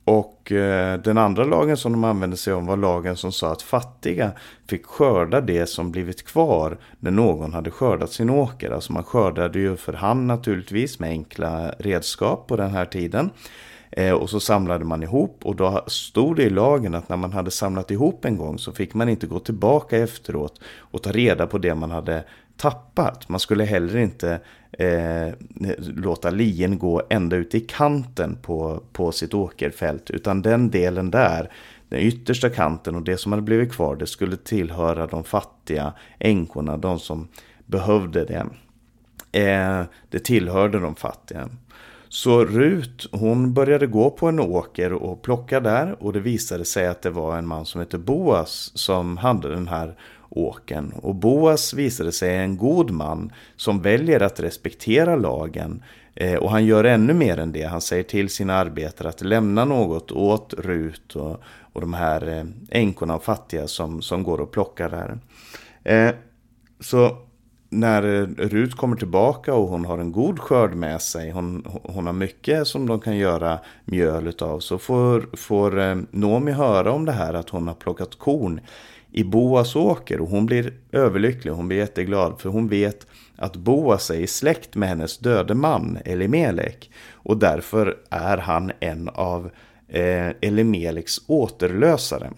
Och 0.05 0.51
eh, 0.51 0.99
den 0.99 1.17
andra 1.17 1.43
lagen 1.43 1.77
som 1.77 1.91
de 1.91 2.03
använde 2.03 2.37
sig 2.37 2.53
av 2.53 2.65
var 2.65 2.77
lagen 2.77 3.17
som 3.17 3.31
sa 3.31 3.51
att 3.51 3.61
fattiga 3.61 4.31
fick 4.67 4.85
skörda 4.85 5.41
det 5.41 5.65
som 5.65 5.91
blivit 5.91 6.25
kvar 6.25 6.77
när 6.99 7.11
någon 7.11 7.53
hade 7.53 7.71
skördat 7.71 8.11
sin 8.11 8.29
åker. 8.29 8.71
Alltså 8.71 8.93
man 8.93 9.03
skördade 9.03 9.59
ju 9.59 9.75
för 9.75 9.93
hand 9.93 10.27
naturligtvis 10.27 10.99
med 10.99 11.09
enkla 11.09 11.71
redskap 11.79 12.47
på 12.47 12.55
den 12.55 12.71
här 12.71 12.85
tiden. 12.85 13.29
Eh, 13.91 14.13
och 14.13 14.29
så 14.29 14.39
samlade 14.39 14.85
man 14.85 15.03
ihop 15.03 15.39
och 15.43 15.55
då 15.55 15.83
stod 15.87 16.35
det 16.35 16.43
i 16.43 16.49
lagen 16.49 16.95
att 16.95 17.09
när 17.09 17.17
man 17.17 17.33
hade 17.33 17.51
samlat 17.51 17.91
ihop 17.91 18.25
en 18.25 18.37
gång 18.37 18.59
så 18.59 18.71
fick 18.71 18.93
man 18.93 19.09
inte 19.09 19.27
gå 19.27 19.39
tillbaka 19.39 19.97
efteråt 19.97 20.59
och 20.77 21.03
ta 21.03 21.11
reda 21.11 21.47
på 21.47 21.57
det 21.57 21.75
man 21.75 21.91
hade 21.91 22.23
tappat. 22.57 23.29
Man 23.29 23.39
skulle 23.39 23.63
heller 23.63 23.97
inte 23.97 24.39
eh, 24.79 25.33
låta 25.77 26.29
lien 26.29 26.79
gå 26.79 27.01
ända 27.09 27.35
ut 27.35 27.55
i 27.55 27.59
kanten 27.59 28.37
på, 28.41 28.83
på 28.93 29.11
sitt 29.11 29.33
åkerfält. 29.33 30.09
Utan 30.09 30.41
den 30.41 30.69
delen 30.69 31.11
där, 31.11 31.51
den 31.89 31.99
yttersta 31.99 32.49
kanten 32.49 32.95
och 32.95 33.01
det 33.01 33.17
som 33.17 33.31
hade 33.31 33.41
blivit 33.41 33.71
kvar, 33.71 33.95
det 33.95 34.07
skulle 34.07 34.37
tillhöra 34.37 35.07
de 35.07 35.23
fattiga 35.23 35.93
änkorna, 36.19 36.77
de 36.77 36.99
som 36.99 37.27
behövde 37.65 38.25
det. 38.25 38.45
Eh, 39.39 39.83
det 40.09 40.19
tillhörde 40.19 40.79
de 40.79 40.95
fattiga. 40.95 41.49
Så 42.09 42.45
Rut, 42.45 43.07
hon 43.11 43.53
började 43.53 43.87
gå 43.87 44.09
på 44.09 44.27
en 44.27 44.39
åker 44.39 44.93
och 44.93 45.21
plocka 45.21 45.59
där 45.59 46.03
och 46.03 46.13
det 46.13 46.19
visade 46.19 46.65
sig 46.65 46.87
att 46.87 47.01
det 47.01 47.09
var 47.09 47.37
en 47.37 47.47
man 47.47 47.65
som 47.65 47.79
hette 47.79 47.97
Boas 47.97 48.71
som 48.75 49.17
hade 49.17 49.49
den 49.49 49.67
här 49.67 49.95
åken. 50.35 50.93
Och 51.01 51.15
Boas 51.15 51.73
visade 51.73 52.11
sig 52.11 52.37
en 52.37 52.57
god 52.57 52.91
man 52.91 53.31
som 53.55 53.81
väljer 53.81 54.19
att 54.19 54.39
respektera 54.39 55.15
lagen 55.15 55.83
eh, 56.15 56.35
och 56.35 56.51
han 56.51 56.65
gör 56.65 56.83
ännu 56.83 57.13
mer 57.13 57.39
än 57.39 57.51
det. 57.51 57.63
Han 57.63 57.81
säger 57.81 58.03
till 58.03 58.29
sina 58.29 58.53
arbetare 58.53 59.09
att 59.09 59.21
lämna 59.21 59.65
något 59.65 60.11
åt 60.11 60.53
Rut 60.53 61.15
och, 61.15 61.41
och 61.73 61.81
de 61.81 61.93
här 61.93 62.37
eh, 62.37 62.45
änkorna 62.69 63.15
och 63.15 63.23
fattiga 63.23 63.67
som, 63.67 64.01
som 64.01 64.23
går 64.23 64.41
och 64.41 64.51
plockar 64.51 64.89
där. 64.89 65.19
Eh, 65.83 66.15
så 66.79 67.17
när 67.69 68.03
eh, 68.03 68.27
Rut 68.37 68.75
kommer 68.75 68.95
tillbaka 68.95 69.53
och 69.53 69.67
hon 69.67 69.85
har 69.85 69.97
en 69.97 70.11
god 70.11 70.39
skörd 70.39 70.75
med 70.75 71.01
sig, 71.01 71.31
hon, 71.31 71.79
hon 71.83 72.05
har 72.05 72.13
mycket 72.13 72.67
som 72.67 72.87
de 72.87 72.99
kan 72.99 73.17
göra 73.17 73.59
mjöl 73.85 74.27
utav, 74.27 74.59
så 74.59 74.77
får, 74.77 75.37
får 75.37 76.05
Nomi 76.15 76.51
höra 76.51 76.91
om 76.91 77.05
det 77.05 77.11
här 77.11 77.33
att 77.33 77.49
hon 77.49 77.67
har 77.67 77.75
plockat 77.75 78.15
korn 78.15 78.59
i 79.15 79.23
Boas 79.23 79.75
åker 79.75 80.21
och 80.21 80.29
hon 80.29 80.45
blir 80.45 80.73
överlycklig, 80.91 81.51
hon 81.51 81.67
blir 81.67 81.77
jätteglad 81.77 82.39
för 82.39 82.49
hon 82.49 82.67
vet 82.67 83.07
att 83.35 83.55
Boas 83.55 84.09
är 84.09 84.19
i 84.19 84.27
släkt 84.27 84.75
med 84.75 84.89
hennes 84.89 85.17
döde 85.17 85.53
man 85.53 85.97
Elimelek 86.05 86.91
och 87.11 87.37
därför 87.37 87.97
är 88.09 88.37
han 88.37 88.71
en 88.79 89.09
av 89.09 89.49
eh, 89.87 90.27
Elimeleks 90.41 91.17
återlösare. 91.27 92.31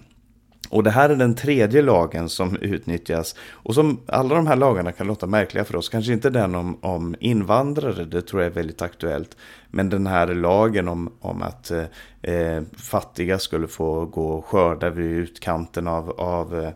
Och 0.70 0.84
det 0.84 0.92
här 0.92 1.10
är 1.10 1.16
den 1.16 1.36
tredje 1.36 1.82
lagen 1.82 2.30
som 2.30 2.58
utnyttjas. 2.58 3.36
Och 3.52 3.76
som 3.76 4.00
alla 4.06 4.36
de 4.36 4.48
här 4.48 4.56
lagarna 4.56 4.92
kan 4.92 5.08
låta 5.08 5.28
märkliga 5.28 5.66
för 5.66 5.76
oss. 5.76 5.90
Kanske 5.90 6.14
inte 6.14 6.30
den 6.30 6.56
om, 6.56 6.78
om 6.82 7.16
invandrare, 7.20 8.06
det 8.06 8.22
tror 8.22 8.42
jag 8.42 8.52
är 8.52 8.56
väldigt 8.56 8.82
aktuellt. 8.82 9.38
Men 9.72 9.90
den 9.90 10.08
här 10.08 10.28
lagen 10.28 10.88
om, 10.88 11.12
om 11.20 11.42
att 11.42 11.72
eh, 11.72 11.84
eh 12.22 12.62
fattiga 12.78 13.40
skulle 13.40 13.68
få 13.68 14.06
gå 14.06 14.30
och 14.30 14.46
skörda 14.46 14.90
vid 14.90 15.12
utkanten 15.12 15.88
av, 15.88 16.10
av 16.20 16.60
eh, 16.60 16.70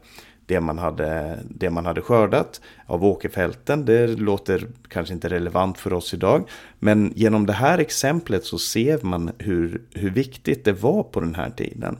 det, 0.52 0.62
man 0.62 0.78
hade, 0.78 1.40
det 1.50 1.70
man 1.70 1.86
hade 1.86 2.02
skördat 2.02 2.62
av 2.86 3.06
åkerfälten. 3.06 3.86
Det 3.86 4.08
låter 4.08 4.68
kanske 4.88 5.14
inte 5.14 5.30
relevant 5.30 5.78
för 5.78 5.94
oss 5.94 6.14
idag. 6.14 6.50
Men 6.80 7.14
genom 7.16 7.46
det 7.46 7.54
här 7.54 7.78
exemplet 7.78 8.46
så 8.46 8.58
ser 8.58 9.00
man 9.02 9.32
hur, 9.38 9.82
hur 9.94 10.10
viktigt 10.10 10.66
det 10.66 10.72
var 10.72 11.04
på 11.04 11.20
den 11.20 11.36
här 11.36 11.50
tiden. 11.50 11.98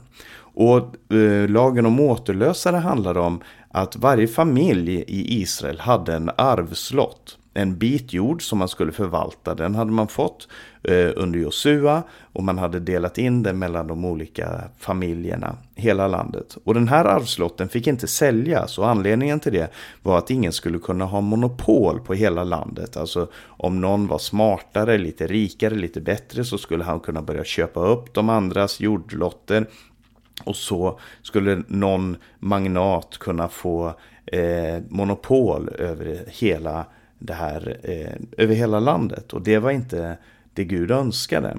Och 0.54 1.12
eh, 1.14 1.48
lagen 1.48 1.86
om 1.86 2.00
återlösare 2.00 2.76
handlar 2.76 3.18
om 3.18 3.40
att 3.68 3.96
varje 3.96 4.28
familj 4.28 4.94
i 4.94 5.40
Israel 5.42 5.78
hade 5.78 6.14
en 6.14 6.30
arvslott. 6.36 7.38
En 7.54 7.78
bit 7.78 8.12
jord 8.12 8.48
som 8.48 8.58
man 8.58 8.68
skulle 8.68 8.92
förvalta. 8.92 9.54
Den 9.54 9.74
hade 9.74 9.90
man 9.90 10.08
fått 10.08 10.48
eh, 10.84 11.10
under 11.16 11.38
Josua 11.38 12.02
och 12.32 12.44
man 12.44 12.58
hade 12.58 12.80
delat 12.80 13.18
in 13.18 13.42
den 13.42 13.58
mellan 13.58 13.86
de 13.86 14.04
olika 14.04 14.60
familjerna, 14.78 15.56
hela 15.74 16.08
landet. 16.08 16.56
Och 16.64 16.74
den 16.74 16.88
här 16.88 17.04
arvslotten 17.04 17.68
fick 17.68 17.86
inte 17.86 18.06
säljas 18.06 18.78
och 18.78 18.88
anledningen 18.88 19.40
till 19.40 19.52
det 19.52 19.72
var 20.02 20.18
att 20.18 20.30
ingen 20.30 20.52
skulle 20.52 20.78
kunna 20.78 21.04
ha 21.04 21.20
monopol 21.20 22.00
på 22.00 22.14
hela 22.14 22.44
landet. 22.44 22.96
Alltså 22.96 23.28
om 23.46 23.80
någon 23.80 24.06
var 24.06 24.18
smartare, 24.18 24.98
lite 24.98 25.26
rikare, 25.26 25.74
lite 25.74 26.00
bättre 26.00 26.44
så 26.44 26.58
skulle 26.58 26.84
han 26.84 27.00
kunna 27.00 27.22
börja 27.22 27.44
köpa 27.44 27.80
upp 27.80 28.14
de 28.14 28.28
andras 28.28 28.80
jordlotter 28.80 29.66
och 30.44 30.56
så 30.56 30.98
skulle 31.22 31.62
någon 31.66 32.16
magnat 32.38 33.18
kunna 33.18 33.48
få 33.48 33.94
eh, 34.26 34.82
monopol 34.88 35.68
över 35.78 36.24
hela 36.26 36.86
det 37.18 37.34
här, 37.34 37.76
eh, 37.82 38.44
över 38.44 38.54
hela 38.54 38.80
landet. 38.80 39.32
Och 39.32 39.42
det 39.42 39.58
var 39.58 39.70
inte 39.70 40.18
det 40.54 40.64
Gud 40.64 40.90
önskade. 40.90 41.56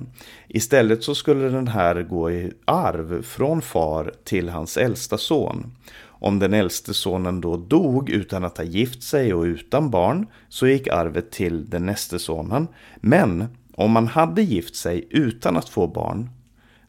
Istället 0.47 1.03
så 1.03 1.15
skulle 1.15 1.49
den 1.49 1.67
här 1.67 2.01
gå 2.01 2.31
i 2.31 2.51
arv 2.65 3.21
från 3.21 3.61
far 3.61 4.13
till 4.23 4.49
hans 4.49 4.77
äldsta 4.77 5.17
son. 5.17 5.75
Om 6.05 6.39
den 6.39 6.53
äldste 6.53 6.93
sonen 6.93 7.41
då 7.41 7.57
dog 7.57 8.09
utan 8.09 8.43
att 8.43 8.57
ha 8.57 8.65
gift 8.65 9.03
sig 9.03 9.33
och 9.33 9.43
utan 9.43 9.89
barn 9.89 10.27
så 10.49 10.67
gick 10.67 10.87
arvet 10.87 11.31
till 11.31 11.69
den 11.69 11.85
näste 11.85 12.19
sonen. 12.19 12.67
Men 12.95 13.45
om 13.75 13.91
man 13.91 14.07
hade 14.07 14.41
gift 14.41 14.75
sig 14.75 15.07
utan 15.09 15.57
att 15.57 15.69
få 15.69 15.87
barn 15.87 16.29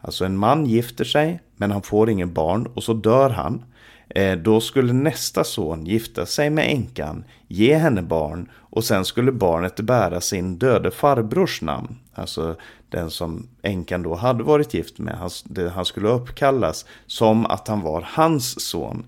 Alltså 0.07 0.25
en 0.25 0.37
man 0.37 0.67
gifter 0.67 1.05
sig 1.05 1.41
men 1.57 1.71
han 1.71 1.83
får 1.83 2.11
ingen 2.11 2.33
barn 2.33 2.67
och 2.75 2.83
så 2.83 2.93
dör 2.93 3.31
han. 3.31 3.65
Eh, 4.09 4.39
då 4.39 4.61
skulle 4.61 4.93
nästa 4.93 5.45
son 5.45 5.87
gifta 5.87 6.27
sig 6.27 6.51
med 6.51 6.69
änkan, 6.71 7.25
ge 7.49 7.75
henne 7.75 8.03
barn 8.03 8.51
och 8.55 8.85
sen 8.85 9.05
skulle 9.05 9.33
barnet 9.33 9.81
bära 9.81 10.21
sin 10.21 10.59
döde 10.59 10.91
farbrors 10.91 11.63
namn. 11.63 11.99
Alltså 12.15 12.57
den 12.89 13.11
som 13.11 13.49
änkan 13.63 14.03
då 14.03 14.15
hade 14.15 14.45
varit 14.45 14.75
gift 14.75 14.99
med. 14.99 15.31
Han, 15.75 15.85
skulle 15.85 16.09
uppkallas 16.09 16.87
som 17.07 17.47
att 17.47 17.69
han 17.69 17.81
var 17.81 18.09
hans 18.09 18.71
son. 18.71 19.05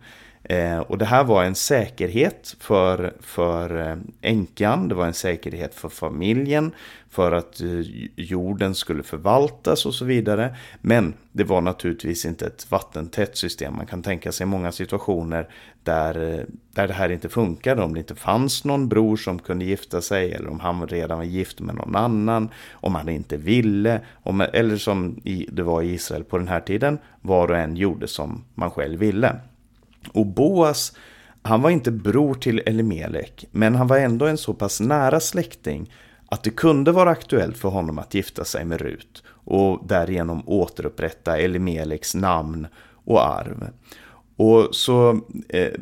Eh, 0.48 0.78
och 0.78 0.98
det 0.98 1.04
här 1.04 1.24
var 1.24 1.44
en 1.44 1.54
säkerhet 1.54 2.56
för, 2.60 3.12
för 3.20 3.90
eh, 3.90 3.96
änkan, 4.20 4.88
det 4.88 4.94
var 4.94 5.06
en 5.06 5.14
säkerhet 5.14 5.74
för 5.74 5.88
familjen, 5.88 6.72
för 7.10 7.32
att 7.32 7.60
eh, 7.60 7.80
jorden 8.16 8.74
skulle 8.74 9.02
förvaltas 9.02 9.86
och 9.86 9.94
så 9.94 10.04
vidare. 10.04 10.56
Men 10.80 11.14
det 11.32 11.44
var 11.44 11.60
naturligtvis 11.60 12.24
inte 12.24 12.46
ett 12.46 12.70
vattentätt 12.70 13.36
system. 13.36 13.76
Man 13.76 13.86
kan 13.86 14.02
tänka 14.02 14.32
sig 14.32 14.46
många 14.46 14.72
situationer 14.72 15.48
där, 15.82 16.32
eh, 16.32 16.44
där 16.74 16.88
det 16.88 16.94
här 16.94 17.08
inte 17.12 17.28
funkade. 17.28 17.82
Om 17.82 17.94
det 17.94 18.00
inte 18.00 18.14
fanns 18.14 18.64
någon 18.64 18.88
bror 18.88 19.16
som 19.16 19.38
kunde 19.38 19.64
gifta 19.64 20.00
sig 20.00 20.32
eller 20.32 20.48
om 20.48 20.60
han 20.60 20.88
redan 20.88 21.18
var 21.18 21.24
gift 21.24 21.60
med 21.60 21.74
någon 21.74 21.96
annan. 21.96 22.48
Om 22.72 22.94
han 22.94 23.08
inte 23.08 23.36
ville. 23.36 24.00
Om, 24.14 24.40
eller 24.40 24.76
som 24.76 25.20
i, 25.24 25.46
det 25.52 25.62
var 25.62 25.82
i 25.82 25.94
Israel 25.94 26.24
på 26.24 26.38
den 26.38 26.48
här 26.48 26.60
tiden. 26.60 26.98
Var 27.20 27.50
och 27.50 27.58
en 27.58 27.76
gjorde 27.76 28.08
som 28.08 28.44
man 28.54 28.70
själv 28.70 28.98
ville. 28.98 29.36
Och 30.12 30.26
Boas, 30.26 30.92
han 31.42 31.62
var 31.62 31.70
inte 31.70 31.90
bror 31.90 32.34
till 32.34 32.62
Elimelek, 32.66 33.44
men 33.50 33.74
han 33.74 33.86
var 33.86 33.98
ändå 33.98 34.26
en 34.26 34.38
så 34.38 34.54
pass 34.54 34.80
nära 34.80 35.20
släkting 35.20 35.92
att 36.28 36.42
det 36.42 36.50
kunde 36.50 36.92
vara 36.92 37.10
aktuellt 37.10 37.56
för 37.56 37.68
honom 37.68 37.98
att 37.98 38.14
gifta 38.14 38.44
sig 38.44 38.64
med 38.64 38.80
Rut 38.80 39.22
och 39.28 39.86
därigenom 39.86 40.48
återupprätta 40.48 41.38
Elimeleks 41.38 42.14
namn 42.14 42.66
och 43.04 43.26
arv. 43.26 43.68
Och 44.36 44.68
så 44.74 45.20
eh, 45.48 45.72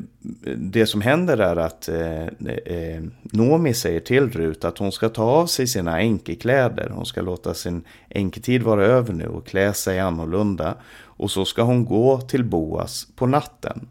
det 0.57 0.87
som 0.87 1.01
händer 1.01 1.39
är 1.39 1.57
att 1.57 1.89
eh, 1.89 2.27
eh, 2.47 3.03
Nomi 3.23 3.75
säger 3.75 4.01
till 4.01 4.31
Rut 4.31 4.65
att 4.65 4.79
hon 4.79 4.93
ska 4.93 5.09
ta 5.09 5.23
av 5.23 5.47
sig 5.47 5.67
sina 5.67 5.95
enkekläder. 5.95 6.91
Hon 6.95 7.07
ska 7.07 7.23
låta 7.23 7.55
sin 7.55 7.85
enketid 8.15 8.63
vara 8.63 8.85
över 8.85 9.13
nu 9.13 9.27
och 9.27 9.47
klä 9.47 9.73
sig 9.73 10.01
annorlunda. 10.01 10.75
Och 10.97 11.31
så 11.31 11.45
ska 11.45 11.63
hon 11.63 11.85
gå 11.85 12.21
till 12.21 12.45
Boas 12.45 13.07
på 13.17 13.27
natten. 13.27 13.89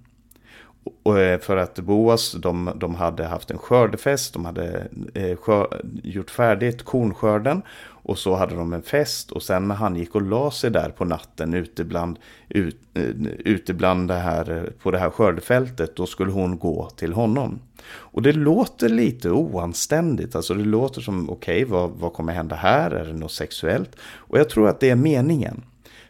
Eh, 1.05 1.39
för 1.39 1.57
att 1.57 1.79
Boas, 1.79 2.31
de, 2.31 2.71
de 2.75 2.95
hade 2.95 3.25
haft 3.25 3.51
en 3.51 3.57
skördefest, 3.57 4.33
de 4.33 4.45
hade 4.45 4.87
eh, 5.13 5.37
skör, 5.37 5.81
gjort 6.03 6.29
färdigt 6.29 6.83
kornskörden. 6.83 7.61
Och 8.05 8.17
så 8.17 8.35
hade 8.35 8.55
de 8.55 8.73
en 8.73 8.81
fest 8.81 9.31
och 9.31 9.43
sen 9.43 9.67
när 9.67 9.75
han 9.75 9.95
gick 9.95 10.15
och 10.15 10.21
la 10.21 10.51
sig 10.51 10.71
där 10.71 10.89
på 10.89 11.05
natten 11.05 11.53
ute 11.53 11.83
bland, 11.83 12.19
ut, 12.49 12.77
eh, 12.93 13.03
ute 13.39 13.73
bland 13.73 14.07
det 14.07 14.13
här, 14.13 14.57
eh, 14.57 14.63
på 14.83 14.91
det 14.91 14.97
här 14.97 15.09
skördefältet, 15.09 15.95
då 15.95 16.05
skulle 16.05 16.31
hon 16.31 16.57
gå 16.57 16.89
till 16.89 17.13
honom. 17.13 17.59
Och 17.85 18.21
det 18.21 18.33
låter 18.33 18.89
lite 18.89 19.29
oanständigt, 19.29 20.35
alltså 20.35 20.53
det 20.53 20.65
låter 20.65 21.01
som 21.01 21.29
okej, 21.29 21.63
okay, 21.63 21.71
vad, 21.71 21.89
vad 21.89 22.13
kommer 22.13 22.33
hända 22.33 22.55
här? 22.55 22.91
Är 22.91 23.05
det 23.05 23.13
något 23.13 23.31
sexuellt? 23.31 23.95
Och 24.01 24.39
jag 24.39 24.49
tror 24.49 24.69
att 24.69 24.79
det 24.79 24.89
är 24.89 24.95
meningen. 24.95 25.63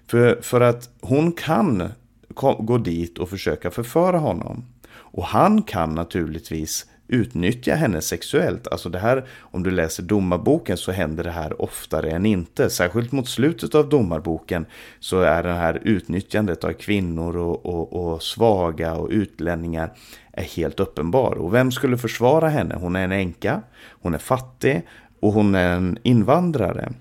För, 0.08 0.40
för 0.42 0.62
att 0.62 0.90
hon 1.02 1.32
kan 1.32 1.90
gå 2.36 2.78
dit 2.78 3.18
och 3.18 3.30
försöka 3.30 3.72
förföra 3.72 4.18
honom. 4.18 4.66
Och 4.94 5.26
han 5.26 5.64
kan 5.64 5.96
naturligtvis 5.96 6.86
utnyttja 7.08 7.76
henne 7.76 8.02
sexuellt. 8.02 8.68
Alltså 8.68 8.90
det 8.90 9.00
här, 9.00 9.26
om 9.40 9.64
du 9.64 9.72
läser 9.72 10.04
domarboken 10.04 10.78
så 10.78 10.92
händer 10.92 11.24
det 11.24 11.32
här 11.32 11.62
oftare 11.62 12.12
än 12.12 12.26
inte. 12.26 12.70
Särskilt 12.70 13.12
mot 13.12 13.30
slutet 13.30 13.76
av 13.76 13.90
domarboken 13.90 14.66
så 15.00 15.22
är 15.22 15.44
det 15.44 15.54
här 15.54 15.82
utnyttjandet 15.84 16.64
av 16.64 16.74
kvinnor 16.74 17.38
och, 17.38 17.66
och, 17.66 17.94
och 17.94 18.24
svaga 18.24 18.94
och 18.94 19.10
utlänningar 19.10 19.94
är 20.32 20.44
helt 20.44 20.80
uppenbar. 20.80 21.32
Och 21.32 21.54
vem 21.54 21.72
skulle 21.72 21.98
försvara 21.98 22.50
henne? 22.50 22.76
Hon 22.76 22.96
är 22.96 23.04
en 23.04 23.12
änka, 23.12 23.62
hon 24.02 24.14
är 24.14 24.18
fattig 24.18 24.82
och 25.20 25.34
hon 25.34 25.56
är 25.56 25.76
en 25.76 25.98
invandrare. 26.04 26.94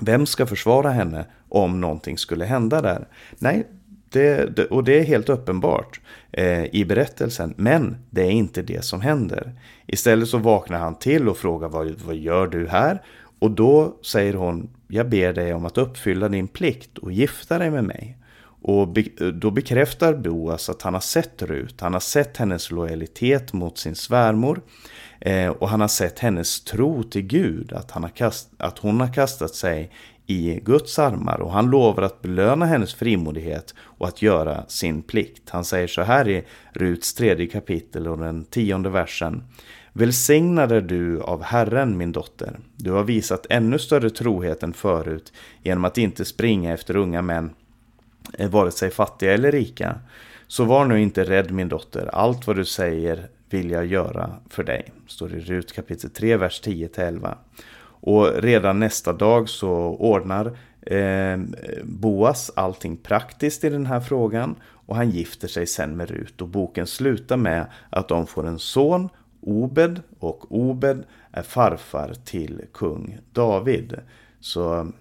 Vem 0.00 0.26
ska 0.26 0.46
försvara 0.46 0.90
henne 0.90 1.24
om 1.48 1.80
någonting 1.80 2.18
skulle 2.18 2.44
hända 2.44 2.82
där? 2.82 3.08
Nej, 3.38 3.66
det, 4.08 4.56
det, 4.56 4.64
och 4.64 4.84
det 4.84 4.98
är 4.98 5.04
helt 5.04 5.28
uppenbart 5.28 6.00
eh, 6.32 6.64
i 6.64 6.84
berättelsen. 6.84 7.54
Men 7.56 7.96
det 8.10 8.22
är 8.22 8.30
inte 8.30 8.62
det 8.62 8.84
som 8.84 9.00
händer. 9.00 9.52
Istället 9.86 10.28
så 10.28 10.38
vaknar 10.38 10.78
han 10.78 10.98
till 10.98 11.28
och 11.28 11.36
frågar 11.36 11.68
vad, 11.68 11.90
vad 12.06 12.16
gör 12.16 12.46
du 12.46 12.68
här? 12.68 13.02
Och 13.38 13.50
då 13.50 13.96
säger 14.02 14.34
hon, 14.34 14.70
jag 14.88 15.08
ber 15.08 15.32
dig 15.32 15.54
om 15.54 15.66
att 15.66 15.78
uppfylla 15.78 16.28
din 16.28 16.48
plikt 16.48 16.98
och 16.98 17.12
gifta 17.12 17.58
dig 17.58 17.70
med 17.70 17.84
mig. 17.84 18.18
Och 18.62 18.88
då 19.34 19.50
bekräftar 19.50 20.14
Boas 20.14 20.70
att 20.70 20.82
han 20.82 20.94
har 20.94 21.00
sett 21.00 21.42
Rut, 21.42 21.80
han 21.80 21.92
har 21.92 22.00
sett 22.00 22.36
hennes 22.36 22.70
lojalitet 22.70 23.52
mot 23.52 23.78
sin 23.78 23.94
svärmor. 23.94 24.60
Eh, 25.20 25.48
och 25.48 25.68
han 25.68 25.80
har 25.80 25.88
sett 25.88 26.18
hennes 26.18 26.64
tro 26.64 27.02
till 27.02 27.22
Gud, 27.22 27.72
att, 27.72 27.90
han 27.90 28.02
har 28.02 28.10
kast, 28.10 28.48
att 28.58 28.78
hon 28.78 29.00
har 29.00 29.12
kastat 29.12 29.54
sig 29.54 29.90
i 30.26 30.60
Guds 30.62 30.98
armar 30.98 31.40
och 31.40 31.52
han 31.52 31.70
lovar 31.70 32.02
att 32.02 32.22
belöna 32.22 32.66
hennes 32.66 32.94
frimodighet 32.94 33.74
och 33.78 34.08
att 34.08 34.22
göra 34.22 34.64
sin 34.68 35.02
plikt. 35.02 35.50
Han 35.50 35.64
säger 35.64 35.86
så 35.86 36.02
här 36.02 36.28
i 36.28 36.44
Ruts 36.72 37.14
tredje 37.14 37.46
kapitel 37.46 38.08
och 38.08 38.18
den 38.18 38.44
tionde 38.44 38.88
versen. 38.88 39.42
Välsignad 39.92 40.72
är 40.72 40.80
du 40.80 41.20
av 41.20 41.42
Herren, 41.42 41.96
min 41.96 42.12
dotter. 42.12 42.58
Du 42.76 42.92
har 42.92 43.04
visat 43.04 43.46
ännu 43.50 43.78
större 43.78 44.10
trohet 44.10 44.62
än 44.62 44.72
förut 44.72 45.32
genom 45.62 45.84
att 45.84 45.98
inte 45.98 46.24
springa 46.24 46.72
efter 46.72 46.96
unga 46.96 47.22
män, 47.22 47.50
eh, 48.38 48.50
vare 48.50 48.70
sig 48.70 48.90
fattiga 48.90 49.34
eller 49.34 49.52
rika. 49.52 49.98
Så 50.46 50.64
var 50.64 50.84
nu 50.84 51.00
inte 51.00 51.24
rädd, 51.24 51.50
min 51.50 51.68
dotter. 51.68 52.10
Allt 52.12 52.46
vad 52.46 52.56
du 52.56 52.64
säger 52.64 53.28
vill 53.50 53.70
jag 53.70 53.86
göra 53.86 54.30
för 54.50 54.64
dig. 54.64 54.92
Står 55.06 55.34
i 55.34 55.40
Rut 55.40 55.72
kapitel 55.72 56.10
3, 56.10 56.36
vers 56.36 56.60
10-11. 56.64 57.36
Och 58.00 58.42
redan 58.42 58.80
nästa 58.80 59.12
dag 59.12 59.48
så 59.48 59.70
ordnar 59.98 60.58
eh, 60.80 61.38
Boas 61.84 62.50
allting 62.56 62.96
praktiskt 62.96 63.64
i 63.64 63.68
den 63.68 63.86
här 63.86 64.00
frågan 64.00 64.56
och 64.86 64.96
han 64.96 65.10
gifter 65.10 65.48
sig 65.48 65.66
sen 65.66 65.96
med 65.96 66.10
Rut 66.10 66.42
och 66.42 66.48
boken 66.48 66.86
slutar 66.86 67.36
med 67.36 67.66
att 67.90 68.08
de 68.08 68.26
får 68.26 68.46
en 68.46 68.58
son, 68.58 69.08
Obed 69.40 70.00
och 70.18 70.52
Obed 70.52 71.04
är 71.32 71.42
farfar 71.42 72.14
till 72.24 72.62
kung 72.72 73.18
David. 73.32 73.94
Så 74.40 74.92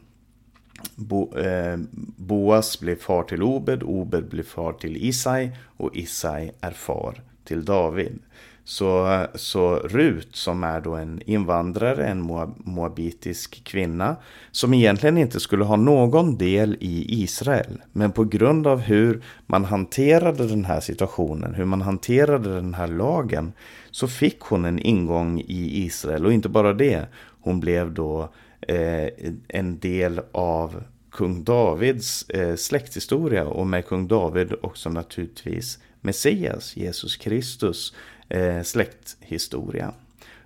Bo, 0.96 1.38
eh, 1.38 1.78
Boas 2.18 2.80
blir 2.80 2.96
far 2.96 3.24
till 3.24 3.44
Obed, 3.44 3.84
Obed 3.84 4.30
blir 4.30 4.44
far 4.44 4.74
till 4.74 4.98
Isai 4.98 5.52
och 5.78 5.96
Isai 5.96 6.52
är 6.62 6.72
far 6.72 7.22
till 7.44 7.66
David. 7.66 8.20
Så, 8.68 9.26
så 9.36 9.76
Rut 9.76 10.36
som 10.36 10.64
är 10.64 10.82
då 10.82 10.96
en 10.96 11.22
invandrare, 11.26 12.08
en 12.08 12.22
moabitisk 12.58 13.64
kvinna 13.64 14.16
som 14.52 14.74
egentligen 14.74 15.18
inte 15.18 15.40
skulle 15.40 15.64
ha 15.64 15.76
någon 15.76 16.38
del 16.38 16.78
i 16.80 17.24
Israel. 17.24 17.82
Men 17.92 18.12
på 18.12 18.24
grund 18.24 18.68
av 18.68 18.80
hur 18.80 19.24
man 19.46 19.66
hanterade 19.66 20.48
den 20.48 20.66
här 20.66 20.80
situationen, 20.80 21.56
hur 21.56 21.66
man 21.66 21.82
hanterade 21.82 22.56
den 22.56 22.74
här 22.74 22.88
lagen 22.88 23.54
så 23.92 24.08
fick 24.08 24.40
hon 24.40 24.66
en 24.66 24.80
ingång 24.80 25.40
i 25.40 25.86
Israel 25.86 26.26
och 26.26 26.34
inte 26.34 26.50
bara 26.50 26.74
det. 26.74 27.06
Hon 27.42 27.60
blev 27.60 27.94
då 27.94 28.30
eh, 28.62 29.10
en 29.48 29.80
del 29.80 30.22
av 30.32 30.84
kung 31.12 31.44
Davids 31.44 32.30
eh, 32.30 32.56
släkthistoria 32.56 33.46
och 33.46 33.68
med 33.68 33.86
kung 33.86 34.08
David 34.08 34.54
också 34.62 34.90
naturligtvis 34.90 35.80
Messias, 36.02 36.78
Jesus 36.78 37.16
Kristus 37.16 37.94
Eh, 38.30 38.62
släkthistoria. 38.62 39.94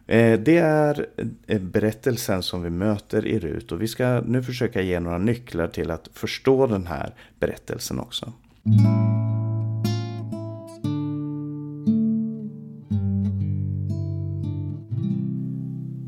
Eh, 0.07 0.39
det 0.39 0.57
är 0.57 1.05
eh, 1.47 1.61
berättelsen 1.61 2.43
som 2.43 2.63
vi 2.63 2.69
möter 2.69 3.25
i 3.25 3.39
Rut 3.39 3.71
och 3.71 3.81
vi 3.81 3.87
ska 3.87 4.21
nu 4.25 4.43
försöka 4.43 4.81
ge 4.81 4.99
några 4.99 5.17
nycklar 5.17 5.67
till 5.67 5.91
att 5.91 6.09
förstå 6.13 6.67
den 6.67 6.87
här 6.87 7.13
berättelsen 7.39 7.99
också. 7.99 8.33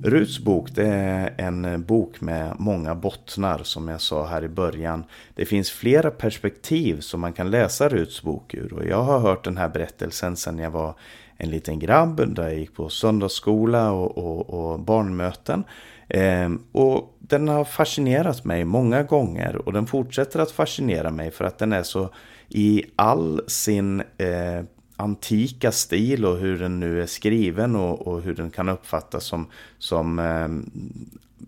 Ruts 0.03 0.39
bok 0.39 0.75
det 0.75 0.87
är 0.87 1.33
en 1.37 1.83
bok 1.83 2.21
med 2.21 2.55
många 2.59 2.95
bottnar 2.95 3.63
som 3.63 3.87
jag 3.87 4.01
sa 4.01 4.25
här 4.25 4.43
i 4.43 4.49
början. 4.49 5.03
Det 5.35 5.45
finns 5.45 5.71
flera 5.71 6.11
perspektiv 6.11 6.99
som 6.99 7.21
man 7.21 7.33
kan 7.33 7.51
läsa 7.51 7.89
Ruts 7.89 8.21
bok 8.21 8.53
ur 8.53 8.73
och 8.73 8.85
jag 8.85 9.03
har 9.03 9.19
hört 9.19 9.43
den 9.43 9.57
här 9.57 9.69
berättelsen 9.69 10.35
sedan 10.35 10.59
jag 10.59 10.71
var 10.71 10.95
en 11.41 11.49
liten 11.49 11.79
grabb 11.79 12.35
där 12.35 12.43
jag 12.43 12.59
gick 12.59 12.75
på 12.75 12.89
söndagsskola 12.89 13.91
och, 13.91 14.17
och, 14.17 14.49
och 14.49 14.79
barnmöten. 14.79 15.63
Eh, 16.07 16.49
och 16.71 17.17
den 17.19 17.47
har 17.47 17.63
fascinerat 17.63 18.45
mig 18.45 18.65
många 18.65 19.03
gånger 19.03 19.55
och 19.55 19.73
den 19.73 19.87
fortsätter 19.87 20.39
att 20.39 20.51
fascinera 20.51 21.11
mig 21.11 21.31
för 21.31 21.45
att 21.45 21.57
den 21.57 21.73
är 21.73 21.83
så 21.83 22.09
i 22.49 22.83
all 22.95 23.41
sin 23.47 23.99
eh, 23.99 24.63
antika 24.95 25.71
stil 25.71 26.25
och 26.25 26.37
hur 26.37 26.59
den 26.59 26.79
nu 26.79 27.01
är 27.01 27.05
skriven 27.05 27.75
och, 27.75 28.07
och 28.07 28.21
hur 28.21 28.35
den 28.35 28.49
kan 28.49 28.69
uppfattas 28.69 29.23
som, 29.23 29.47
som 29.77 30.19
eh, 30.19 30.47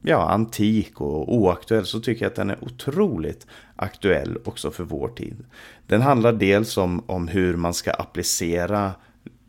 ja, 0.02 0.30
antik 0.30 1.02
och 1.02 1.36
oaktuell 1.36 1.86
så 1.86 2.00
tycker 2.00 2.26
jag 2.26 2.30
att 2.30 2.36
den 2.36 2.50
är 2.50 2.64
otroligt 2.64 3.48
aktuell 3.76 4.38
också 4.46 4.72
för 4.72 4.84
vår 4.84 5.08
tid. 5.08 5.46
Den 5.88 6.02
handlar 6.02 6.34
dels 6.34 6.78
om, 6.78 7.04
om 7.06 7.28
hur 7.28 7.56
man 7.56 7.74
ska 7.74 7.92
applicera 7.92 8.92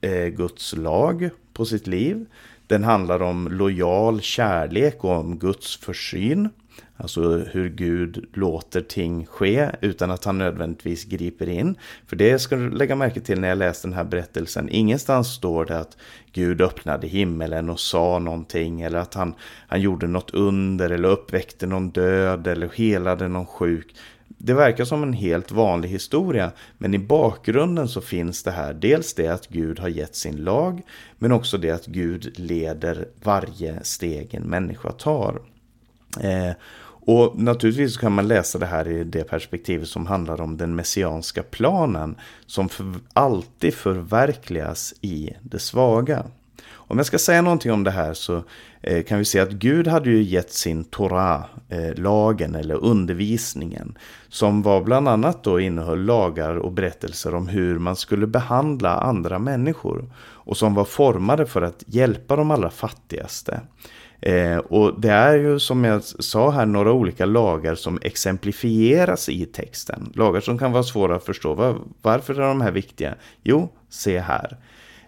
eh, 0.04 0.26
Guds 0.26 0.76
lag 0.76 1.30
på 1.52 1.64
sitt 1.64 1.86
liv. 1.86 2.26
Den 2.66 2.84
handlar 2.84 3.22
om 3.22 3.48
lojal 3.50 4.20
kärlek 4.20 5.04
och 5.04 5.10
om 5.10 5.38
Guds 5.38 5.76
försyn. 5.76 6.48
Alltså 6.96 7.38
hur 7.38 7.68
Gud 7.68 8.24
låter 8.32 8.80
ting 8.80 9.26
ske 9.26 9.70
utan 9.80 10.10
att 10.10 10.24
han 10.24 10.38
nödvändigtvis 10.38 11.04
griper 11.04 11.48
in. 11.48 11.76
För 12.06 12.16
det 12.16 12.38
ska 12.38 12.56
du 12.56 12.70
lägga 12.70 12.96
märke 12.96 13.20
till 13.20 13.40
när 13.40 13.48
jag 13.48 13.58
läste 13.58 13.88
den 13.88 13.96
här 13.96 14.04
berättelsen. 14.04 14.68
Ingenstans 14.68 15.28
står 15.28 15.64
det 15.64 15.78
att 15.78 15.96
Gud 16.32 16.60
öppnade 16.60 17.06
himmelen 17.06 17.70
och 17.70 17.80
sa 17.80 18.18
någonting. 18.18 18.80
Eller 18.80 18.98
att 18.98 19.14
han, 19.14 19.34
han 19.68 19.80
gjorde 19.80 20.06
något 20.06 20.30
under 20.30 20.90
eller 20.90 21.08
uppväckte 21.08 21.66
någon 21.66 21.90
död 21.90 22.46
eller 22.46 22.68
helade 22.68 23.28
någon 23.28 23.46
sjuk. 23.46 23.94
Det 24.38 24.54
verkar 24.54 24.84
som 24.84 25.02
en 25.02 25.12
helt 25.12 25.52
vanlig 25.52 25.88
historia, 25.88 26.52
men 26.78 26.94
i 26.94 26.98
bakgrunden 26.98 27.88
så 27.88 28.00
finns 28.00 28.42
det 28.42 28.50
här 28.50 28.74
dels 28.74 29.14
det 29.14 29.28
att 29.28 29.48
Gud 29.48 29.78
har 29.78 29.88
gett 29.88 30.14
sin 30.16 30.36
lag, 30.36 30.82
men 31.18 31.32
också 31.32 31.58
det 31.58 31.70
att 31.70 31.86
Gud 31.86 32.38
leder 32.38 33.08
varje 33.22 33.84
steg 33.84 34.34
en 34.34 34.42
människa 34.42 34.92
tar. 34.92 35.40
Eh, 36.20 36.52
och 37.06 37.38
naturligtvis 37.38 37.96
kan 37.96 38.12
man 38.12 38.28
läsa 38.28 38.58
det 38.58 38.66
här 38.66 38.88
i 38.88 39.04
det 39.04 39.24
perspektivet 39.24 39.88
som 39.88 40.06
handlar 40.06 40.40
om 40.40 40.56
den 40.56 40.74
messianska 40.74 41.42
planen 41.42 42.16
som 42.46 42.68
för 42.68 42.94
alltid 43.12 43.74
förverkligas 43.74 44.94
i 45.00 45.30
det 45.42 45.58
svaga. 45.58 46.26
Om 46.86 46.96
jag 46.96 47.06
ska 47.06 47.18
säga 47.18 47.42
någonting 47.42 47.72
om 47.72 47.84
det 47.84 47.90
här 47.90 48.14
så 48.14 48.42
eh, 48.82 49.04
kan 49.04 49.18
vi 49.18 49.24
se 49.24 49.40
att 49.40 49.50
Gud 49.50 49.86
hade 49.86 50.10
ju 50.10 50.22
gett 50.22 50.52
sin 50.52 50.84
Torah, 50.84 51.44
eh, 51.68 51.94
lagen 51.94 52.54
eller 52.54 52.74
undervisningen, 52.74 53.98
som 54.28 54.62
var 54.62 54.82
bland 54.82 55.08
annat 55.08 55.44
då 55.44 55.60
innehöll 55.60 56.04
lagar 56.04 56.56
och 56.56 56.72
berättelser 56.72 57.34
om 57.34 57.48
hur 57.48 57.78
man 57.78 57.96
skulle 57.96 58.26
behandla 58.26 59.00
andra 59.00 59.38
människor 59.38 60.12
och 60.20 60.56
som 60.56 60.74
var 60.74 60.84
formade 60.84 61.46
för 61.46 61.62
att 61.62 61.84
hjälpa 61.86 62.36
de 62.36 62.50
allra 62.50 62.70
fattigaste. 62.70 63.60
Eh, 64.20 64.58
och 64.58 65.00
det 65.00 65.10
är 65.10 65.34
ju 65.36 65.58
som 65.58 65.84
jag 65.84 66.02
sa 66.04 66.50
här 66.50 66.66
några 66.66 66.92
olika 66.92 67.26
lagar 67.26 67.74
som 67.74 67.98
exemplifieras 68.02 69.28
i 69.28 69.46
texten. 69.46 70.12
Lagar 70.14 70.40
som 70.40 70.58
kan 70.58 70.72
vara 70.72 70.82
svåra 70.82 71.16
att 71.16 71.24
förstå. 71.24 71.54
Var, 71.54 71.76
varför 72.02 72.34
är 72.34 72.48
de 72.48 72.60
här 72.60 72.70
viktiga? 72.70 73.14
Jo, 73.42 73.72
se 73.88 74.20
här. 74.20 74.56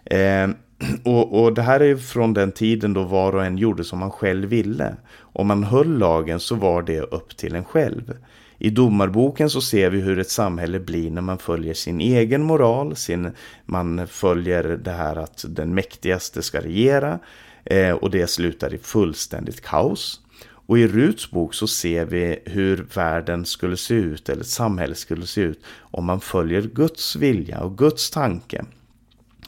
Eh, 0.05 0.49
och, 1.03 1.43
och, 1.43 1.53
det 1.53 1.61
här 1.61 1.79
är 1.79 1.95
från 1.95 2.33
den 2.33 2.51
tiden 2.51 2.93
då 2.93 3.03
var 3.03 3.35
och 3.35 3.45
en 3.45 3.57
gjorde 3.57 3.83
som 3.83 3.99
man 3.99 4.11
själv 4.11 4.49
ville. 4.49 4.95
Om 5.19 5.47
man 5.47 5.63
höll 5.63 5.97
lagen 5.97 6.39
så 6.39 6.55
var 6.55 6.81
det 6.81 7.01
upp 7.01 7.37
till 7.37 7.55
en 7.55 7.63
själv. 7.65 8.13
I 8.59 8.69
domarboken 8.69 9.49
så 9.49 9.61
ser 9.61 9.89
vi 9.89 10.01
hur 10.01 10.19
ett 10.19 10.29
samhälle 10.29 10.79
blir 10.79 11.11
när 11.11 11.21
man 11.21 11.37
följer 11.37 11.73
sin 11.73 12.01
egen 12.01 12.43
moral, 12.43 12.95
sin, 12.95 13.31
man 13.65 14.07
följer 14.07 14.63
det 14.63 14.91
här 14.91 15.15
att 15.15 15.45
den 15.47 15.73
mäktigaste 15.73 16.43
ska 16.43 16.61
regera 16.61 17.19
eh, 17.65 17.91
och 17.91 18.11
det 18.11 18.27
slutar 18.27 18.73
i 18.73 18.77
fullständigt 18.77 19.61
kaos. 19.61 20.21
Och 20.67 20.79
i 20.79 20.87
Ruts 20.87 21.31
bok 21.31 21.53
så 21.53 21.67
ser 21.67 22.05
vi 22.05 22.39
hur 22.45 22.87
världen 22.93 23.45
skulle 23.45 23.77
se 23.77 23.93
ut, 23.93 24.29
eller 24.29 24.43
samhället 24.43 24.97
skulle 24.97 25.27
se 25.27 25.41
ut, 25.41 25.63
om 25.79 26.05
man 26.05 26.19
följer 26.19 26.61
Guds 26.61 27.15
vilja 27.15 27.59
och 27.59 27.77
Guds 27.77 28.09
tanke. 28.09 28.65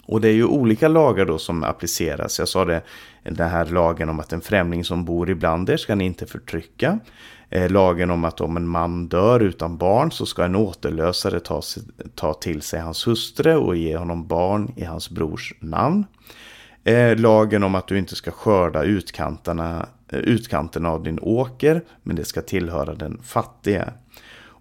Och 0.10 0.22
det 0.22 0.28
är 0.28 0.34
ju 0.34 0.46
olika 0.46 0.88
lagar 0.88 1.26
då 1.26 1.38
som 1.38 1.64
appliceras. 1.64 2.40
Jag 2.40 2.48
sa 2.48 2.66
det, 2.66 2.82
den 3.24 3.50
här 3.50 3.66
lagen 3.66 4.10
om 4.10 4.20
att 4.20 4.34
en 4.34 4.42
främling 4.42 4.84
som 4.84 5.06
bor 5.06 5.30
ibland 5.30 5.70
er 5.70 5.78
ska 5.78 5.96
ni 5.96 6.06
inte 6.06 6.26
förtrycka. 6.26 7.00
Eh, 7.50 7.72
lagen 7.72 8.12
om 8.12 8.26
att 8.26 8.42
om 8.42 8.58
en 8.58 8.68
man 8.68 9.08
dör 9.08 9.40
utan 9.40 9.78
barn 9.78 10.12
så 10.12 10.26
ska 10.26 10.44
en 10.44 10.56
återlösare 10.56 11.40
ta, 11.40 11.62
ta 12.16 12.34
till 12.34 12.62
sig 12.62 12.80
hans 12.80 13.08
hustru 13.08 13.56
och 13.56 13.76
ge 13.76 13.98
honom 13.98 14.28
barn 14.28 14.74
i 14.76 14.84
hans 14.84 15.10
brors 15.10 15.54
namn. 15.60 16.06
Eh, 16.84 17.18
lagen 17.18 17.64
om 17.64 17.76
att 17.76 17.88
du 17.88 17.98
inte 17.98 18.16
ska 18.16 18.32
skörda 18.32 18.84
utkanterna, 18.84 19.86
eh, 20.12 20.20
utkanterna 20.20 20.90
av 20.90 21.04
din 21.04 21.20
åker, 21.22 21.82
men 22.04 22.16
det 22.16 22.26
ska 22.26 22.42
tillhöra 22.42 22.96
den 22.96 23.20
fattige. 23.24 23.86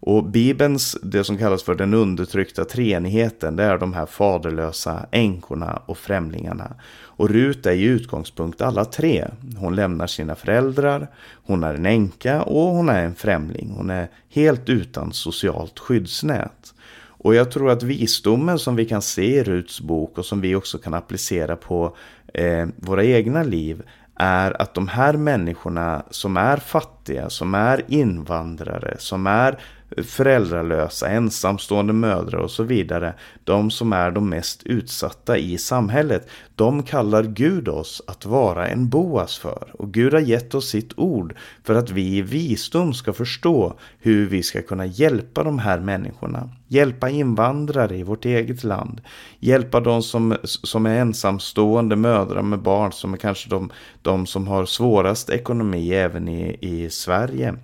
Och 0.00 0.24
Bibelns, 0.24 0.96
det 1.02 1.24
som 1.24 1.38
kallas 1.38 1.62
för 1.62 1.74
den 1.74 1.94
undertryckta 1.94 2.64
treenigheten, 2.64 3.56
det 3.56 3.64
är 3.64 3.78
de 3.78 3.92
här 3.92 4.06
faderlösa 4.06 5.06
änkorna 5.10 5.82
och 5.86 5.98
främlingarna. 5.98 6.74
Och 7.00 7.30
Rut 7.30 7.66
är 7.66 7.72
i 7.72 7.82
utgångspunkt 7.82 8.60
alla 8.60 8.84
tre. 8.84 9.24
Hon 9.56 9.76
lämnar 9.76 10.06
sina 10.06 10.34
föräldrar, 10.34 11.08
hon 11.44 11.64
är 11.64 11.74
en 11.74 11.86
änka 11.86 12.42
och 12.42 12.62
hon 12.62 12.88
är 12.88 13.04
en 13.04 13.14
främling. 13.14 13.72
Hon 13.76 13.90
är 13.90 14.08
helt 14.28 14.68
utan 14.68 15.12
socialt 15.12 15.78
skyddsnät. 15.78 16.74
Och 17.20 17.34
jag 17.34 17.50
tror 17.50 17.70
att 17.70 17.82
visdomen 17.82 18.58
som 18.58 18.76
vi 18.76 18.84
kan 18.84 19.02
se 19.02 19.38
i 19.38 19.44
Ruts 19.44 19.80
bok 19.80 20.18
och 20.18 20.24
som 20.24 20.40
vi 20.40 20.54
också 20.54 20.78
kan 20.78 20.94
applicera 20.94 21.56
på 21.56 21.96
eh, 22.34 22.66
våra 22.76 23.04
egna 23.04 23.42
liv 23.42 23.82
är 24.18 24.62
att 24.62 24.74
de 24.74 24.88
här 24.88 25.12
människorna 25.12 26.02
som 26.10 26.36
är 26.36 26.56
fattiga, 26.56 26.97
som 27.28 27.54
är 27.54 27.84
invandrare, 27.88 28.96
som 28.98 29.26
är 29.26 29.58
föräldralösa, 29.96 31.08
ensamstående 31.08 31.92
mödrar 31.92 32.38
och 32.38 32.50
så 32.50 32.62
vidare. 32.62 33.14
De 33.44 33.70
som 33.70 33.92
är 33.92 34.10
de 34.10 34.28
mest 34.28 34.62
utsatta 34.62 35.38
i 35.38 35.58
samhället. 35.58 36.28
De 36.54 36.82
kallar 36.82 37.22
Gud 37.22 37.68
oss 37.68 38.02
att 38.06 38.26
vara 38.26 38.68
en 38.68 38.88
Boas 38.88 39.38
för. 39.38 39.70
Och 39.72 39.92
Gud 39.92 40.12
har 40.12 40.20
gett 40.20 40.54
oss 40.54 40.68
sitt 40.68 40.98
ord 40.98 41.34
för 41.64 41.74
att 41.74 41.90
vi 41.90 42.16
i 42.16 42.22
visdom 42.22 42.94
ska 42.94 43.12
förstå 43.12 43.78
hur 43.98 44.26
vi 44.28 44.42
ska 44.42 44.62
kunna 44.62 44.86
hjälpa 44.86 45.44
de 45.44 45.58
här 45.58 45.80
människorna. 45.80 46.50
Hjälpa 46.70 47.10
invandrare 47.10 47.96
i 47.96 48.02
vårt 48.02 48.24
eget 48.24 48.64
land. 48.64 49.00
Hjälpa 49.38 49.80
de 49.80 50.02
som, 50.02 50.36
som 50.44 50.86
är 50.86 51.00
ensamstående 51.00 51.96
mödrar 51.96 52.42
med 52.42 52.58
barn 52.58 52.92
som 52.92 53.14
är 53.14 53.18
kanske 53.18 53.50
de, 53.50 53.72
de 54.02 54.26
som 54.26 54.48
har 54.48 54.66
svårast 54.66 55.30
ekonomi 55.30 55.92
även 55.92 56.28
i, 56.28 56.58
i 56.60 56.90
Sverige 56.98 57.54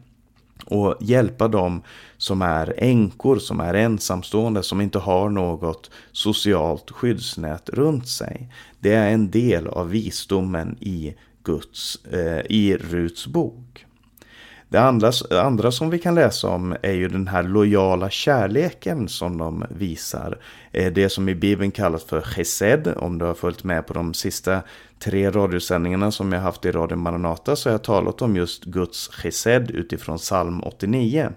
och 0.67 0.97
hjälpa 1.01 1.49
dem 1.49 1.83
som 2.17 2.43
är 2.43 2.75
änkor, 2.79 3.39
som 3.39 3.61
är 3.61 3.75
ensamstående, 3.75 4.63
som 4.63 4.81
inte 4.81 4.99
har 4.99 5.31
något 5.31 5.91
socialt 6.13 6.91
skyddsnät 6.91 7.69
runt 7.69 8.09
sig. 8.09 8.49
Det 8.81 8.93
är 8.93 9.11
en 9.11 9.31
del 9.31 9.67
av 9.67 9.91
visdomen 9.91 10.77
i, 10.81 11.15
Guds, 11.43 12.05
eh, 12.05 12.41
i 12.51 12.77
Ruts 12.77 13.27
bok. 13.27 13.87
Det 14.69 14.79
andra, 14.79 15.13
andra 15.31 15.73
som 15.73 15.91
vi 15.91 15.99
kan 15.99 16.15
läsa 16.15 16.49
om 16.49 16.77
är 16.83 16.93
ju 16.93 17.09
den 17.09 17.29
här 17.29 17.43
lojala 17.43 18.11
kärleken 18.11 19.09
som 19.09 19.39
de 19.39 19.65
visar. 19.69 20.39
Eh, 20.73 20.93
det 20.93 21.09
som 21.09 21.29
i 21.29 21.35
Bibeln 21.35 21.71
kallas 21.71 22.05
för 22.05 22.21
chesed, 22.21 22.95
om 22.97 23.19
du 23.19 23.25
har 23.25 23.35
följt 23.35 23.65
med 23.65 23.87
på 23.87 23.95
de 23.95 24.15
sista 24.15 24.63
tre 24.99 25.31
radiosändningarna 25.31 26.11
som 26.11 26.33
jag 26.33 26.41
haft 26.41 26.65
i 26.65 26.71
Radio 26.71 26.97
Maranata 26.97 27.57
så 27.57 27.69
har 27.69 27.75
jag 27.75 27.83
talat 27.83 28.23
om 28.23 28.37
just 28.37 28.65
Guds 28.65 29.09
chesed 29.09 29.71
utifrån 29.71 30.19
psalm 30.19 30.63
89. 30.63 31.33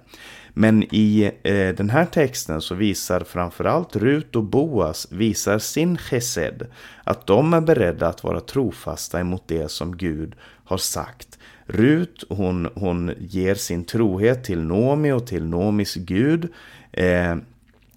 Men 0.54 0.84
i 0.84 1.32
eh, 1.44 1.76
den 1.76 1.90
här 1.90 2.06
texten 2.06 2.62
så 2.62 2.76
visar 2.76 3.20
framförallt 3.20 3.96
Rut 3.96 4.36
och 4.36 4.44
Boas 4.44 5.08
visar 5.12 5.60
sin 5.60 5.98
chesed. 5.98 6.68
Att 7.04 7.28
de 7.28 7.54
är 7.54 7.62
beredda 7.62 8.08
att 8.08 8.24
vara 8.24 8.40
trofasta 8.40 9.20
emot 9.20 9.44
det 9.48 9.72
som 9.72 9.98
Gud 9.98 10.36
har 10.64 10.78
sagt. 10.78 11.37
Rut 11.68 12.24
hon, 12.30 12.70
hon 12.76 13.12
ger 13.20 13.56
sin 13.56 13.86
trohet 13.86 14.44
till 14.44 14.62
Nomi 14.62 15.12
och 15.12 15.28
till 15.28 15.46
Nomis 15.46 15.96
Gud. 15.96 16.54
Eh, 16.92 17.36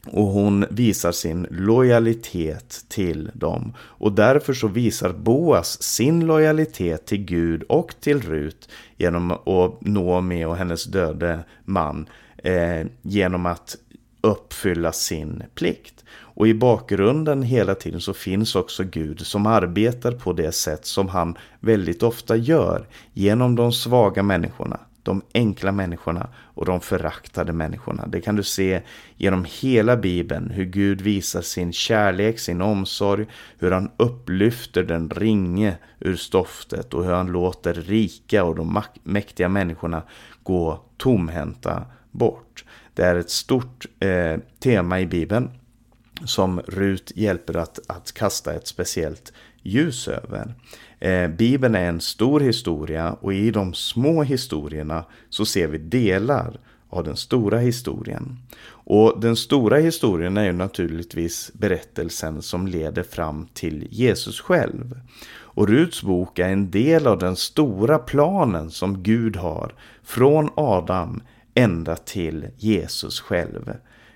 och 0.06 0.26
hon 0.26 0.66
visar 0.70 1.12
sin 1.12 1.46
lojalitet 1.50 2.84
till 2.88 3.30
dem. 3.34 3.72
Och 3.78 4.12
därför 4.12 4.52
så 4.52 4.68
visar 4.68 5.12
Boas 5.12 5.82
sin 5.82 6.26
lojalitet 6.26 7.06
till 7.06 7.24
Gud 7.24 7.62
och 7.62 7.94
till 8.00 8.20
Rut 8.20 8.68
genom 8.96 9.30
att 9.30 9.80
Noomi 9.80 10.44
och 10.44 10.56
hennes 10.56 10.84
döde 10.84 11.44
man 11.64 12.06
eh, 12.36 12.86
genom 13.02 13.46
att 13.46 13.76
uppfylla 14.20 14.92
sin 14.92 15.42
plikt. 15.54 15.99
Och 16.40 16.48
i 16.48 16.54
bakgrunden 16.54 17.42
hela 17.42 17.74
tiden 17.74 18.00
så 18.00 18.14
finns 18.14 18.54
också 18.54 18.84
Gud 18.84 19.20
som 19.20 19.46
arbetar 19.46 20.12
på 20.12 20.32
det 20.32 20.52
sätt 20.52 20.86
som 20.86 21.08
han 21.08 21.38
väldigt 21.60 22.02
ofta 22.02 22.36
gör 22.36 22.88
genom 23.12 23.56
de 23.56 23.72
svaga 23.72 24.22
människorna 24.22 24.80
de 25.02 25.22
enkla 25.34 25.72
människorna 25.72 26.28
och 26.36 26.66
de 26.66 26.80
föraktade 26.80 27.52
människorna. 27.52 28.06
Det 28.06 28.20
kan 28.20 28.36
du 28.36 28.42
se 28.42 28.82
genom 29.16 29.46
hela 29.60 29.96
Bibeln, 29.96 30.50
hur 30.50 30.64
Gud 30.64 31.00
visar 31.00 31.42
sin 31.42 31.72
kärlek, 31.72 32.38
sin 32.38 32.60
omsorg, 32.60 33.26
hur 33.58 33.70
han 33.70 33.90
upplyfter 33.96 34.82
den 34.82 35.10
ringe 35.10 35.74
ur 36.00 36.16
stoftet 36.16 36.94
och 36.94 37.04
hur 37.04 37.12
han 37.12 37.32
låter 37.32 37.74
rika 37.74 38.44
och 38.44 38.54
de 38.56 38.82
mäktiga 39.02 39.48
människorna 39.48 40.02
gå 40.42 40.84
tomhänta 40.96 41.84
bort. 42.10 42.64
Det 42.94 43.02
är 43.02 43.16
ett 43.16 43.30
stort 43.30 43.86
eh, 44.00 44.36
tema 44.60 45.00
i 45.00 45.06
Bibeln 45.06 45.50
som 46.24 46.60
Rut 46.60 47.12
hjälper 47.14 47.56
att, 47.56 47.78
att 47.86 48.12
kasta 48.12 48.54
ett 48.54 48.66
speciellt 48.66 49.32
ljus 49.62 50.08
över. 50.08 50.54
Eh, 50.98 51.28
Bibeln 51.28 51.74
är 51.74 51.88
en 51.88 52.00
stor 52.00 52.40
historia 52.40 53.12
och 53.12 53.34
i 53.34 53.50
de 53.50 53.74
små 53.74 54.22
historierna 54.22 55.04
så 55.28 55.44
ser 55.44 55.68
vi 55.68 55.78
delar 55.78 56.60
av 56.90 57.04
den 57.04 57.16
stora 57.16 57.58
historien. 57.58 58.38
Och 58.68 59.20
den 59.20 59.36
stora 59.36 59.76
historien 59.76 60.36
är 60.36 60.44
ju 60.44 60.52
naturligtvis 60.52 61.50
berättelsen 61.54 62.42
som 62.42 62.66
leder 62.66 63.02
fram 63.02 63.48
till 63.54 63.88
Jesus 63.90 64.40
själv. 64.40 65.00
Och 65.52 65.68
Ruts 65.68 66.02
bok 66.02 66.38
är 66.38 66.48
en 66.48 66.70
del 66.70 67.06
av 67.06 67.18
den 67.18 67.36
stora 67.36 67.98
planen 67.98 68.70
som 68.70 69.02
Gud 69.02 69.36
har 69.36 69.74
från 70.02 70.50
Adam 70.54 71.22
ända 71.54 71.96
till 71.96 72.46
Jesus 72.56 73.20
själv. 73.20 73.72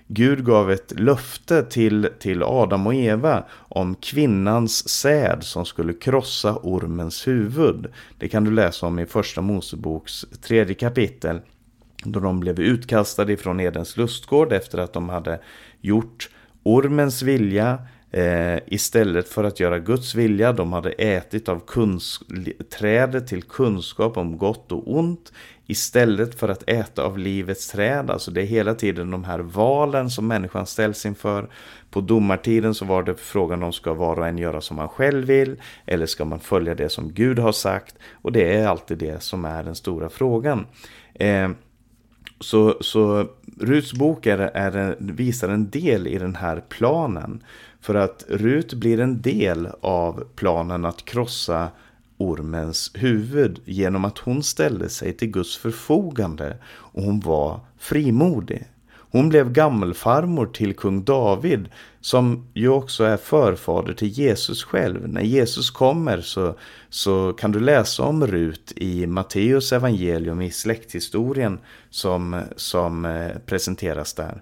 Gud 0.07 0.45
gav 0.45 0.71
ett 0.71 0.99
löfte 0.99 1.63
till, 1.63 2.09
till 2.19 2.43
Adam 2.43 2.87
och 2.87 2.95
Eva 2.95 3.43
om 3.51 3.95
kvinnans 3.95 4.89
säd 4.89 5.37
som 5.41 5.65
skulle 5.65 5.93
krossa 5.93 6.55
ormens 6.55 7.27
huvud. 7.27 7.87
Det 8.17 8.27
kan 8.27 8.43
du 8.43 8.51
läsa 8.51 8.85
om 8.85 8.99
i 8.99 9.05
första 9.05 9.41
Moseboks 9.41 10.25
tredje 10.41 10.75
kapitel. 10.75 11.41
Då 12.03 12.19
de 12.19 12.39
blev 12.39 12.59
utkastade 12.59 13.33
ifrån 13.33 13.59
Edens 13.59 13.97
lustgård 13.97 14.53
efter 14.53 14.77
att 14.77 14.93
de 14.93 15.09
hade 15.09 15.39
gjort 15.81 16.29
ormens 16.63 17.21
vilja 17.21 17.79
eh, 18.11 18.59
istället 18.67 19.29
för 19.29 19.43
att 19.43 19.59
göra 19.59 19.79
Guds 19.79 20.15
vilja. 20.15 20.53
De 20.53 20.73
hade 20.73 20.91
ätit 20.91 21.49
av 21.49 21.61
trädet 22.79 23.27
till 23.27 23.43
kunskap 23.43 24.17
om 24.17 24.37
gott 24.37 24.71
och 24.71 24.97
ont 24.97 25.31
istället 25.67 26.39
för 26.39 26.49
att 26.49 26.69
äta 26.69 27.03
av 27.03 27.17
livets 27.17 27.71
träd. 27.71 28.09
Alltså 28.09 28.31
det 28.31 28.41
är 28.41 28.45
hela 28.45 28.75
tiden 28.75 29.11
de 29.11 29.23
här 29.23 29.39
valen 29.39 30.09
som 30.09 30.27
människan 30.27 30.65
ställs 30.65 31.05
inför. 31.05 31.49
På 31.89 32.01
domartiden 32.01 32.73
så 32.73 32.85
var 32.85 33.03
det 33.03 33.15
frågan 33.15 33.63
om 33.63 33.73
ska 33.73 33.93
var 33.93 34.19
och 34.19 34.27
en 34.27 34.37
göra 34.37 34.61
som 34.61 34.77
man 34.77 34.89
själv 34.89 35.27
vill 35.27 35.61
eller 35.85 36.05
ska 36.05 36.25
man 36.25 36.39
följa 36.39 36.75
det 36.75 36.89
som 36.89 37.13
Gud 37.13 37.39
har 37.39 37.51
sagt. 37.51 37.95
Och 38.21 38.31
det 38.31 38.55
är 38.55 38.67
alltid 38.67 38.97
det 38.97 39.23
som 39.23 39.45
är 39.45 39.63
den 39.63 39.75
stora 39.75 40.09
frågan. 40.09 40.65
Eh, 41.13 41.49
så, 42.39 42.77
så 42.81 43.29
Ruts 43.59 43.93
bok 43.93 44.25
är, 44.25 44.37
är, 44.39 44.95
visar 44.99 45.49
en 45.49 45.69
del 45.69 46.07
i 46.07 46.17
den 46.17 46.35
här 46.35 46.63
planen. 46.69 47.43
För 47.85 47.95
att 47.95 48.25
Rut 48.27 48.73
blir 48.73 48.99
en 48.99 49.21
del 49.21 49.67
av 49.81 50.23
planen 50.35 50.85
att 50.85 51.05
krossa 51.05 51.69
ormens 52.17 52.91
huvud 52.93 53.59
genom 53.65 54.05
att 54.05 54.17
hon 54.17 54.43
ställde 54.43 54.89
sig 54.89 55.13
till 55.13 55.27
Guds 55.27 55.57
förfogande 55.57 56.57
och 56.67 57.03
hon 57.03 57.19
var 57.19 57.59
frimodig. 57.77 58.67
Hon 58.91 59.29
blev 59.29 59.51
gammelfarmor 59.51 60.45
till 60.45 60.75
kung 60.75 61.03
David 61.03 61.69
som 62.01 62.47
ju 62.53 62.69
också 62.69 63.03
är 63.03 63.17
förfader 63.17 63.93
till 63.93 64.07
Jesus 64.07 64.63
själv. 64.63 65.07
När 65.07 65.21
Jesus 65.21 65.71
kommer 65.71 66.21
så, 66.21 66.55
så 66.89 67.33
kan 67.33 67.51
du 67.51 67.59
läsa 67.59 68.03
om 68.03 68.27
Rut 68.27 68.73
i 68.75 69.07
Matteus 69.07 69.73
evangelium 69.73 70.41
i 70.41 70.51
släkthistorien 70.51 71.59
som, 71.89 72.41
som 72.55 73.05
eh, 73.05 73.31
presenteras 73.45 74.13
där. 74.13 74.41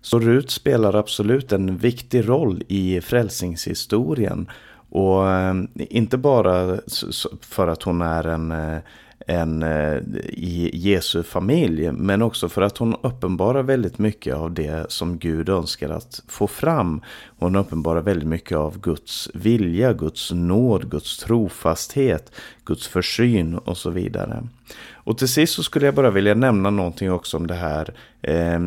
Så 0.00 0.18
Rut 0.18 0.50
spelar 0.50 0.94
absolut 0.94 1.52
en 1.52 1.76
viktig 1.76 2.28
roll 2.28 2.62
i 2.68 3.00
frälsningshistorien 3.00 4.50
och 4.90 5.30
eh, 5.30 5.54
inte 5.74 6.18
bara 6.18 6.80
för 7.40 7.68
att 7.68 7.82
hon 7.82 8.02
är 8.02 8.26
en, 8.26 8.52
eh, 8.52 8.78
en 9.26 9.62
eh, 9.62 9.96
i 10.28 10.70
Jesu 10.72 11.22
familj, 11.22 11.92
men 11.92 12.22
också 12.22 12.48
för 12.48 12.62
att 12.62 12.78
hon 12.78 12.96
uppenbarar 13.02 13.62
väldigt 13.62 13.98
mycket 13.98 14.34
av 14.34 14.54
det 14.54 14.92
som 14.92 15.18
Gud 15.18 15.48
önskar 15.48 15.90
att 15.90 16.22
få 16.28 16.46
fram. 16.46 17.00
Hon 17.38 17.56
uppenbarar 17.56 18.02
väldigt 18.02 18.28
mycket 18.28 18.58
av 18.58 18.80
Guds 18.80 19.30
vilja, 19.34 19.92
Guds 19.92 20.32
nåd, 20.32 20.90
Guds 20.90 21.18
trofasthet, 21.18 22.32
Guds 22.64 22.88
försyn 22.88 23.58
och 23.58 23.76
så 23.76 23.90
vidare. 23.90 24.46
Och 24.92 25.18
till 25.18 25.28
sist 25.28 25.54
så 25.54 25.62
skulle 25.62 25.86
jag 25.86 25.94
bara 25.94 26.10
vilja 26.10 26.34
nämna 26.34 26.70
någonting 26.70 27.12
också 27.12 27.36
om 27.36 27.46
det 27.46 27.54
här 27.54 27.94
eh, 28.22 28.60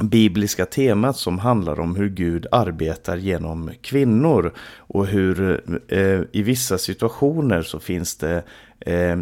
bibliska 0.00 0.66
temat 0.66 1.16
som 1.16 1.38
handlar 1.38 1.80
om 1.80 1.96
hur 1.96 2.08
Gud 2.08 2.46
arbetar 2.52 3.16
genom 3.16 3.70
kvinnor 3.82 4.52
och 4.76 5.06
hur 5.06 5.60
eh, 5.88 6.20
i 6.32 6.42
vissa 6.42 6.78
situationer 6.78 7.62
så 7.62 7.78
finns 7.78 8.16
det 8.16 8.42
eh, 8.80 9.18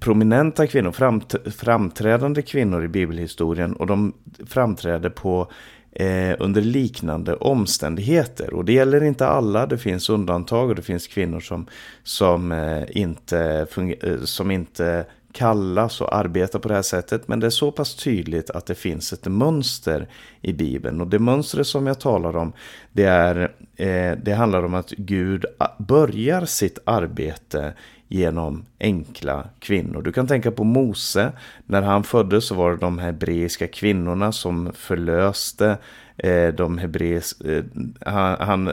prominenta 0.00 0.66
kvinnor, 0.66 0.92
framt 0.92 1.34
framträdande 1.46 2.42
kvinnor 2.42 2.84
i 2.84 2.88
bibelhistorien 2.88 3.72
och 3.72 3.86
de 3.86 4.12
framträder 4.46 5.10
på 5.10 5.50
eh, 5.92 6.36
under 6.38 6.60
liknande 6.60 7.34
omständigheter. 7.34 8.54
Och 8.54 8.64
det 8.64 8.72
gäller 8.72 9.04
inte 9.04 9.26
alla, 9.26 9.66
det 9.66 9.78
finns 9.78 10.10
undantag 10.10 10.68
och 10.68 10.74
det 10.74 10.82
finns 10.82 11.06
kvinnor 11.06 11.40
som, 11.40 11.66
som, 12.02 12.52
eh, 12.52 12.82
inte, 12.90 13.66
eh, 14.02 14.20
som 14.24 14.50
inte 14.50 15.06
kallas 15.32 16.00
och 16.00 16.16
arbetar 16.16 16.58
på 16.58 16.68
det 16.68 16.74
här 16.74 16.82
sättet. 16.82 17.28
Men 17.28 17.40
det 17.40 17.46
är 17.46 17.50
så 17.50 17.72
pass 17.72 17.94
tydligt 17.94 18.50
att 18.50 18.66
det 18.66 18.74
finns 18.74 19.12
ett 19.12 19.26
mönster 19.26 20.08
i 20.40 20.52
Bibeln. 20.52 21.00
Och 21.00 21.06
det 21.06 21.18
mönstret 21.18 21.66
som 21.66 21.86
jag 21.86 22.00
talar 22.00 22.36
om, 22.36 22.52
det, 22.92 23.04
är, 23.04 23.52
eh, 23.76 24.18
det 24.22 24.32
handlar 24.32 24.62
om 24.62 24.74
att 24.74 24.90
Gud 24.90 25.44
börjar 25.78 26.44
sitt 26.44 26.78
arbete 26.84 27.72
genom 28.08 28.64
enkla 28.80 29.48
kvinnor. 29.58 30.02
Du 30.02 30.12
kan 30.12 30.26
tänka 30.26 30.50
på 30.50 30.64
Mose. 30.64 31.32
När 31.66 31.82
han 31.82 32.04
föddes 32.04 32.44
så 32.44 32.54
var 32.54 32.70
det 32.70 32.76
de 32.76 32.98
hebreiska 32.98 33.68
kvinnorna 33.68 34.32
som 34.32 34.72
förlöste 34.74 35.78
eh, 36.16 36.48
de 36.48 36.78
hebreiska... 36.78 37.48
Eh, 37.48 37.64
han, 38.00 38.36
han 38.40 38.72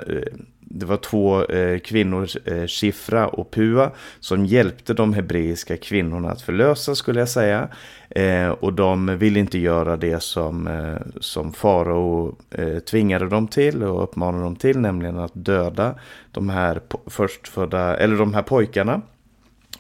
det 0.69 0.86
var 0.86 0.97
två 0.97 1.45
eh, 1.45 1.80
kvinnor, 1.80 2.27
eh, 2.45 2.67
Shifra 2.67 3.27
och 3.27 3.51
Pua, 3.51 3.91
som 4.19 4.45
hjälpte 4.45 4.93
de 4.93 5.13
hebreiska 5.13 5.77
kvinnorna 5.77 6.30
att 6.30 6.41
förlösa 6.41 6.95
skulle 6.95 7.19
jag 7.19 7.30
säga. 7.30 7.67
Eh, 8.10 8.49
och 8.49 8.73
de 8.73 9.17
ville 9.17 9.39
inte 9.39 9.60
göra 9.60 9.97
det 9.97 10.23
som, 10.23 10.67
eh, 10.67 11.19
som 11.19 11.53
farao 11.53 12.36
eh, 12.51 12.80
tvingade 12.80 13.30
dem 13.30 13.47
till 13.47 13.84
och 13.84 14.03
uppmanade 14.03 14.43
dem 14.43 14.56
till, 14.56 14.80
nämligen 14.80 15.19
att 15.19 15.32
döda 15.34 15.95
de 16.32 16.49
här 16.49 16.82
förstfödda, 17.06 17.97
eller 17.97 18.15
de 18.15 18.34
här 18.34 18.41
pojkarna. 18.41 19.01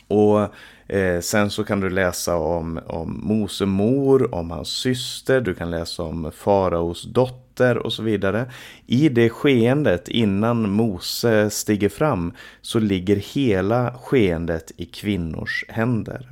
Och 0.07 0.41
eh, 0.87 1.19
sen 1.21 1.49
så 1.49 1.63
kan 1.63 1.79
du 1.79 1.89
läsa 1.89 2.35
om, 2.35 2.79
om 2.85 3.21
Mose 3.23 3.65
mor, 3.65 4.35
om 4.35 4.51
hans 4.51 4.69
syster, 4.69 5.41
du 5.41 5.53
kan 5.53 5.71
läsa 5.71 6.03
om 6.03 6.31
faraos 6.35 7.03
dotter 7.03 7.77
och 7.77 7.93
så 7.93 8.03
vidare. 8.03 8.51
I 8.85 9.09
det 9.09 9.29
skeendet 9.29 10.07
innan 10.07 10.69
Mose 10.69 11.49
stiger 11.49 11.89
fram 11.89 12.33
så 12.61 12.79
ligger 12.79 13.15
hela 13.15 13.93
skeendet 13.93 14.71
i 14.77 14.85
kvinnors 14.85 15.65
händer. 15.67 16.29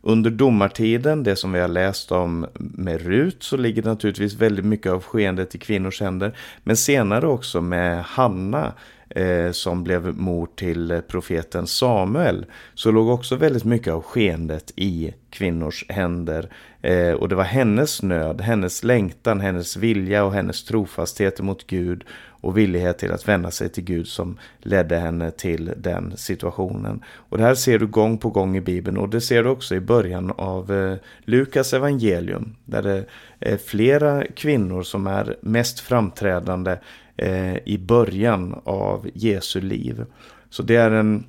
Under 0.00 0.30
domartiden, 0.30 1.22
det 1.22 1.36
som 1.36 1.52
vi 1.52 1.60
har 1.60 1.68
läst 1.68 2.12
om 2.12 2.46
med 2.54 3.02
Rut, 3.02 3.42
så 3.42 3.56
ligger 3.56 3.82
naturligtvis 3.82 4.34
väldigt 4.34 4.64
mycket 4.64 4.92
av 4.92 5.02
skeendet 5.02 5.54
i 5.54 5.58
kvinnors 5.58 6.00
händer. 6.00 6.36
Men 6.64 6.76
senare 6.76 7.26
också 7.26 7.60
med 7.60 8.04
Hanna 8.04 8.72
eh, 9.10 9.50
som 9.50 9.84
blev 9.84 10.16
mor 10.16 10.48
till 10.56 10.90
eh, 10.90 11.00
profeten 11.00 11.66
Samuel 11.66 12.46
så 12.74 12.90
låg 12.90 13.08
också 13.08 13.36
väldigt 13.36 13.64
mycket 13.64 13.92
av 13.92 14.02
skeendet 14.02 14.72
i 14.76 15.14
kvinnors 15.30 15.84
händer. 15.88 16.50
Eh, 16.82 17.12
och 17.12 17.28
det 17.28 17.34
var 17.34 17.44
hennes 17.44 18.02
nöd, 18.02 18.40
hennes 18.40 18.84
längtan, 18.84 19.40
hennes 19.40 19.76
vilja 19.76 20.24
och 20.24 20.32
hennes 20.32 20.64
trofasthet 20.64 21.40
mot 21.40 21.66
Gud 21.66 22.04
och 22.40 22.58
villighet 22.58 22.98
till 22.98 23.12
att 23.12 23.28
vända 23.28 23.50
sig 23.50 23.68
till 23.68 23.84
Gud 23.84 24.08
som 24.08 24.38
ledde 24.58 24.96
henne 24.96 25.30
till 25.30 25.72
den 25.76 26.16
situationen. 26.16 27.04
Och 27.14 27.38
det 27.38 27.44
här 27.44 27.54
ser 27.54 27.78
du 27.78 27.86
gång 27.86 28.18
på 28.18 28.30
gång 28.30 28.56
i 28.56 28.60
Bibeln 28.60 28.96
och 28.96 29.08
det 29.08 29.20
ser 29.20 29.42
du 29.42 29.48
också 29.48 29.74
i 29.74 29.80
början 29.80 30.32
av 30.36 30.72
eh, 30.72 30.96
Lukas 31.24 31.72
evangelium 31.72 32.56
där 32.64 32.82
det 32.82 33.04
är 33.40 33.56
flera 33.56 34.24
kvinnor 34.24 34.82
som 34.82 35.06
är 35.06 35.36
mest 35.40 35.80
framträdande 35.80 36.76
Eh, 37.18 37.56
i 37.64 37.78
början 37.78 38.60
av 38.64 39.08
Jesu 39.14 39.60
liv. 39.60 40.04
Så 40.50 40.62
det 40.62 40.76
är 40.76 40.90
en, 40.90 41.24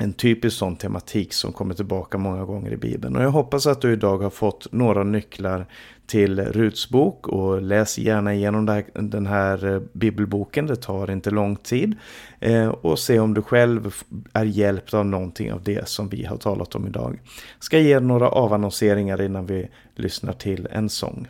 en 0.00 0.12
typisk 0.12 0.56
sån 0.56 0.76
tematik 0.76 1.32
som 1.32 1.52
kommer 1.52 1.74
tillbaka 1.74 2.18
många 2.18 2.44
gånger 2.44 2.72
i 2.72 2.76
Bibeln. 2.76 3.16
Och 3.16 3.22
jag 3.22 3.30
hoppas 3.30 3.66
att 3.66 3.80
du 3.80 3.92
idag 3.92 4.18
har 4.18 4.30
fått 4.30 4.72
några 4.72 5.04
nycklar 5.04 5.66
till 6.06 6.40
Ruts 6.40 6.88
bok 6.88 7.28
och 7.28 7.62
läs 7.62 7.98
gärna 7.98 8.34
igenom 8.34 8.68
här, 8.68 8.84
den 8.94 9.26
här 9.26 9.74
eh, 9.74 9.80
bibelboken, 9.92 10.66
det 10.66 10.76
tar 10.76 11.10
inte 11.10 11.30
lång 11.30 11.56
tid. 11.56 11.94
Eh, 12.40 12.68
och 12.68 12.98
se 12.98 13.18
om 13.18 13.34
du 13.34 13.42
själv 13.42 13.94
är 14.32 14.44
hjälpt 14.44 14.94
av 14.94 15.06
någonting 15.06 15.52
av 15.52 15.62
det 15.62 15.88
som 15.88 16.08
vi 16.08 16.24
har 16.24 16.36
talat 16.36 16.74
om 16.74 16.86
idag. 16.86 17.20
Jag 17.56 17.64
ska 17.64 17.78
ge 17.78 18.00
några 18.00 18.28
avannonseringar 18.28 19.22
innan 19.22 19.46
vi 19.46 19.68
lyssnar 19.94 20.32
till 20.32 20.68
en 20.70 20.88
sång. 20.88 21.28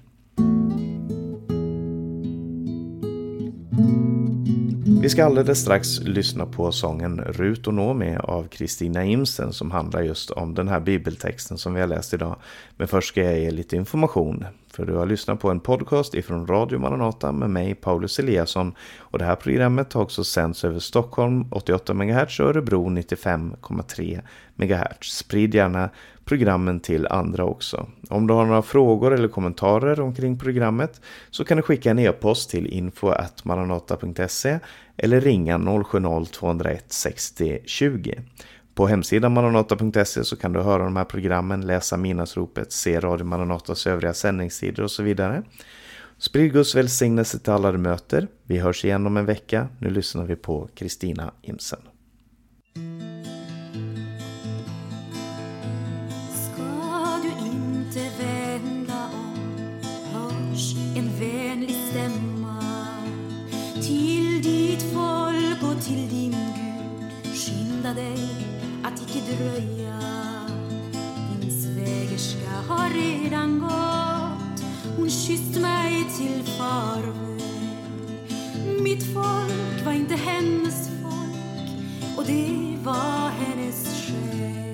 Vi 5.06 5.10
ska 5.10 5.24
alldeles 5.24 5.60
strax 5.60 6.00
lyssna 6.00 6.46
på 6.46 6.72
sången 6.72 7.20
Rut 7.20 7.66
och 7.66 7.74
Nomi 7.74 8.16
av 8.16 8.48
Kristina 8.48 9.04
Imsen 9.04 9.52
som 9.52 9.70
handlar 9.70 10.02
just 10.02 10.30
om 10.30 10.54
den 10.54 10.68
här 10.68 10.80
bibeltexten 10.80 11.58
som 11.58 11.74
vi 11.74 11.80
har 11.80 11.88
läst 11.88 12.14
idag. 12.14 12.36
Men 12.76 12.88
först 12.88 13.08
ska 13.08 13.22
jag 13.22 13.40
ge 13.40 13.50
lite 13.50 13.76
information. 13.76 14.44
För 14.72 14.86
du 14.86 14.94
har 14.94 15.06
lyssnat 15.06 15.40
på 15.40 15.50
en 15.50 15.60
podcast 15.60 16.14
ifrån 16.14 16.46
Radio 16.46 16.78
Maranata 16.78 17.32
med 17.32 17.50
mig 17.50 17.74
Paulus 17.74 18.18
Eliasson. 18.18 18.74
Och 18.98 19.18
det 19.18 19.24
här 19.24 19.36
programmet 19.36 19.92
har 19.92 20.02
också 20.02 20.24
sänds 20.24 20.64
över 20.64 20.78
Stockholm 20.78 21.44
88 21.50 21.94
MHz 21.94 22.40
och 22.40 22.46
Örebro 22.46 22.88
95,3 22.88 24.20
MHz. 24.56 25.16
Sprid 25.16 25.54
gärna 25.54 25.90
programmen 26.26 26.80
till 26.80 27.06
andra 27.06 27.44
också. 27.44 27.86
Om 28.10 28.26
du 28.26 28.34
har 28.34 28.46
några 28.46 28.62
frågor 28.62 29.14
eller 29.14 29.28
kommentarer 29.28 30.00
omkring 30.00 30.38
programmet 30.38 31.00
så 31.30 31.44
kan 31.44 31.56
du 31.56 31.62
skicka 31.62 31.90
en 31.90 31.98
e-post 31.98 32.50
till 32.50 32.66
info.maranata.se 32.66 34.58
eller 34.96 35.20
ringa 35.20 35.58
070-201 35.58 36.78
60 36.88 37.58
20. 37.64 38.20
På 38.74 38.86
hemsidan 38.86 39.32
maranata.se 39.32 40.24
så 40.24 40.36
kan 40.36 40.52
du 40.52 40.60
höra 40.60 40.84
de 40.84 40.96
här 40.96 41.04
programmen, 41.04 41.66
läsa 41.66 41.96
minasropet, 41.96 42.72
se 42.72 43.00
Radio 43.00 43.24
Maranatas 43.24 43.86
övriga 43.86 44.14
sändningstider 44.14 44.82
och 44.82 44.90
så 44.90 45.02
vidare. 45.02 45.42
Sprid 46.18 46.52
Guds 46.52 46.74
välsignelse 46.74 47.38
till 47.38 47.52
alla 47.52 47.72
du 47.72 47.78
möter. 47.78 48.28
Vi 48.42 48.58
hörs 48.58 48.84
igen 48.84 49.06
om 49.06 49.16
en 49.16 49.26
vecka. 49.26 49.68
Nu 49.78 49.90
lyssnar 49.90 50.24
vi 50.24 50.36
på 50.36 50.68
Kristina 50.74 51.32
Imsen. 51.42 51.80
Dröja. 69.36 70.00
Din 71.40 71.62
svägerska 71.62 72.50
har 72.68 72.90
redan 72.90 73.60
gått. 73.60 74.64
Hon 74.96 75.10
kysst 75.10 75.60
mig 75.60 76.06
till 76.18 76.42
farväl. 76.44 77.42
Mitt 78.82 79.02
folk 79.14 79.84
var 79.84 79.92
inte 79.92 80.14
hennes 80.14 80.88
folk 81.02 81.70
och 82.16 82.24
det 82.26 82.76
var 82.84 83.30
hennes 83.30 84.06
själ. 84.06 84.65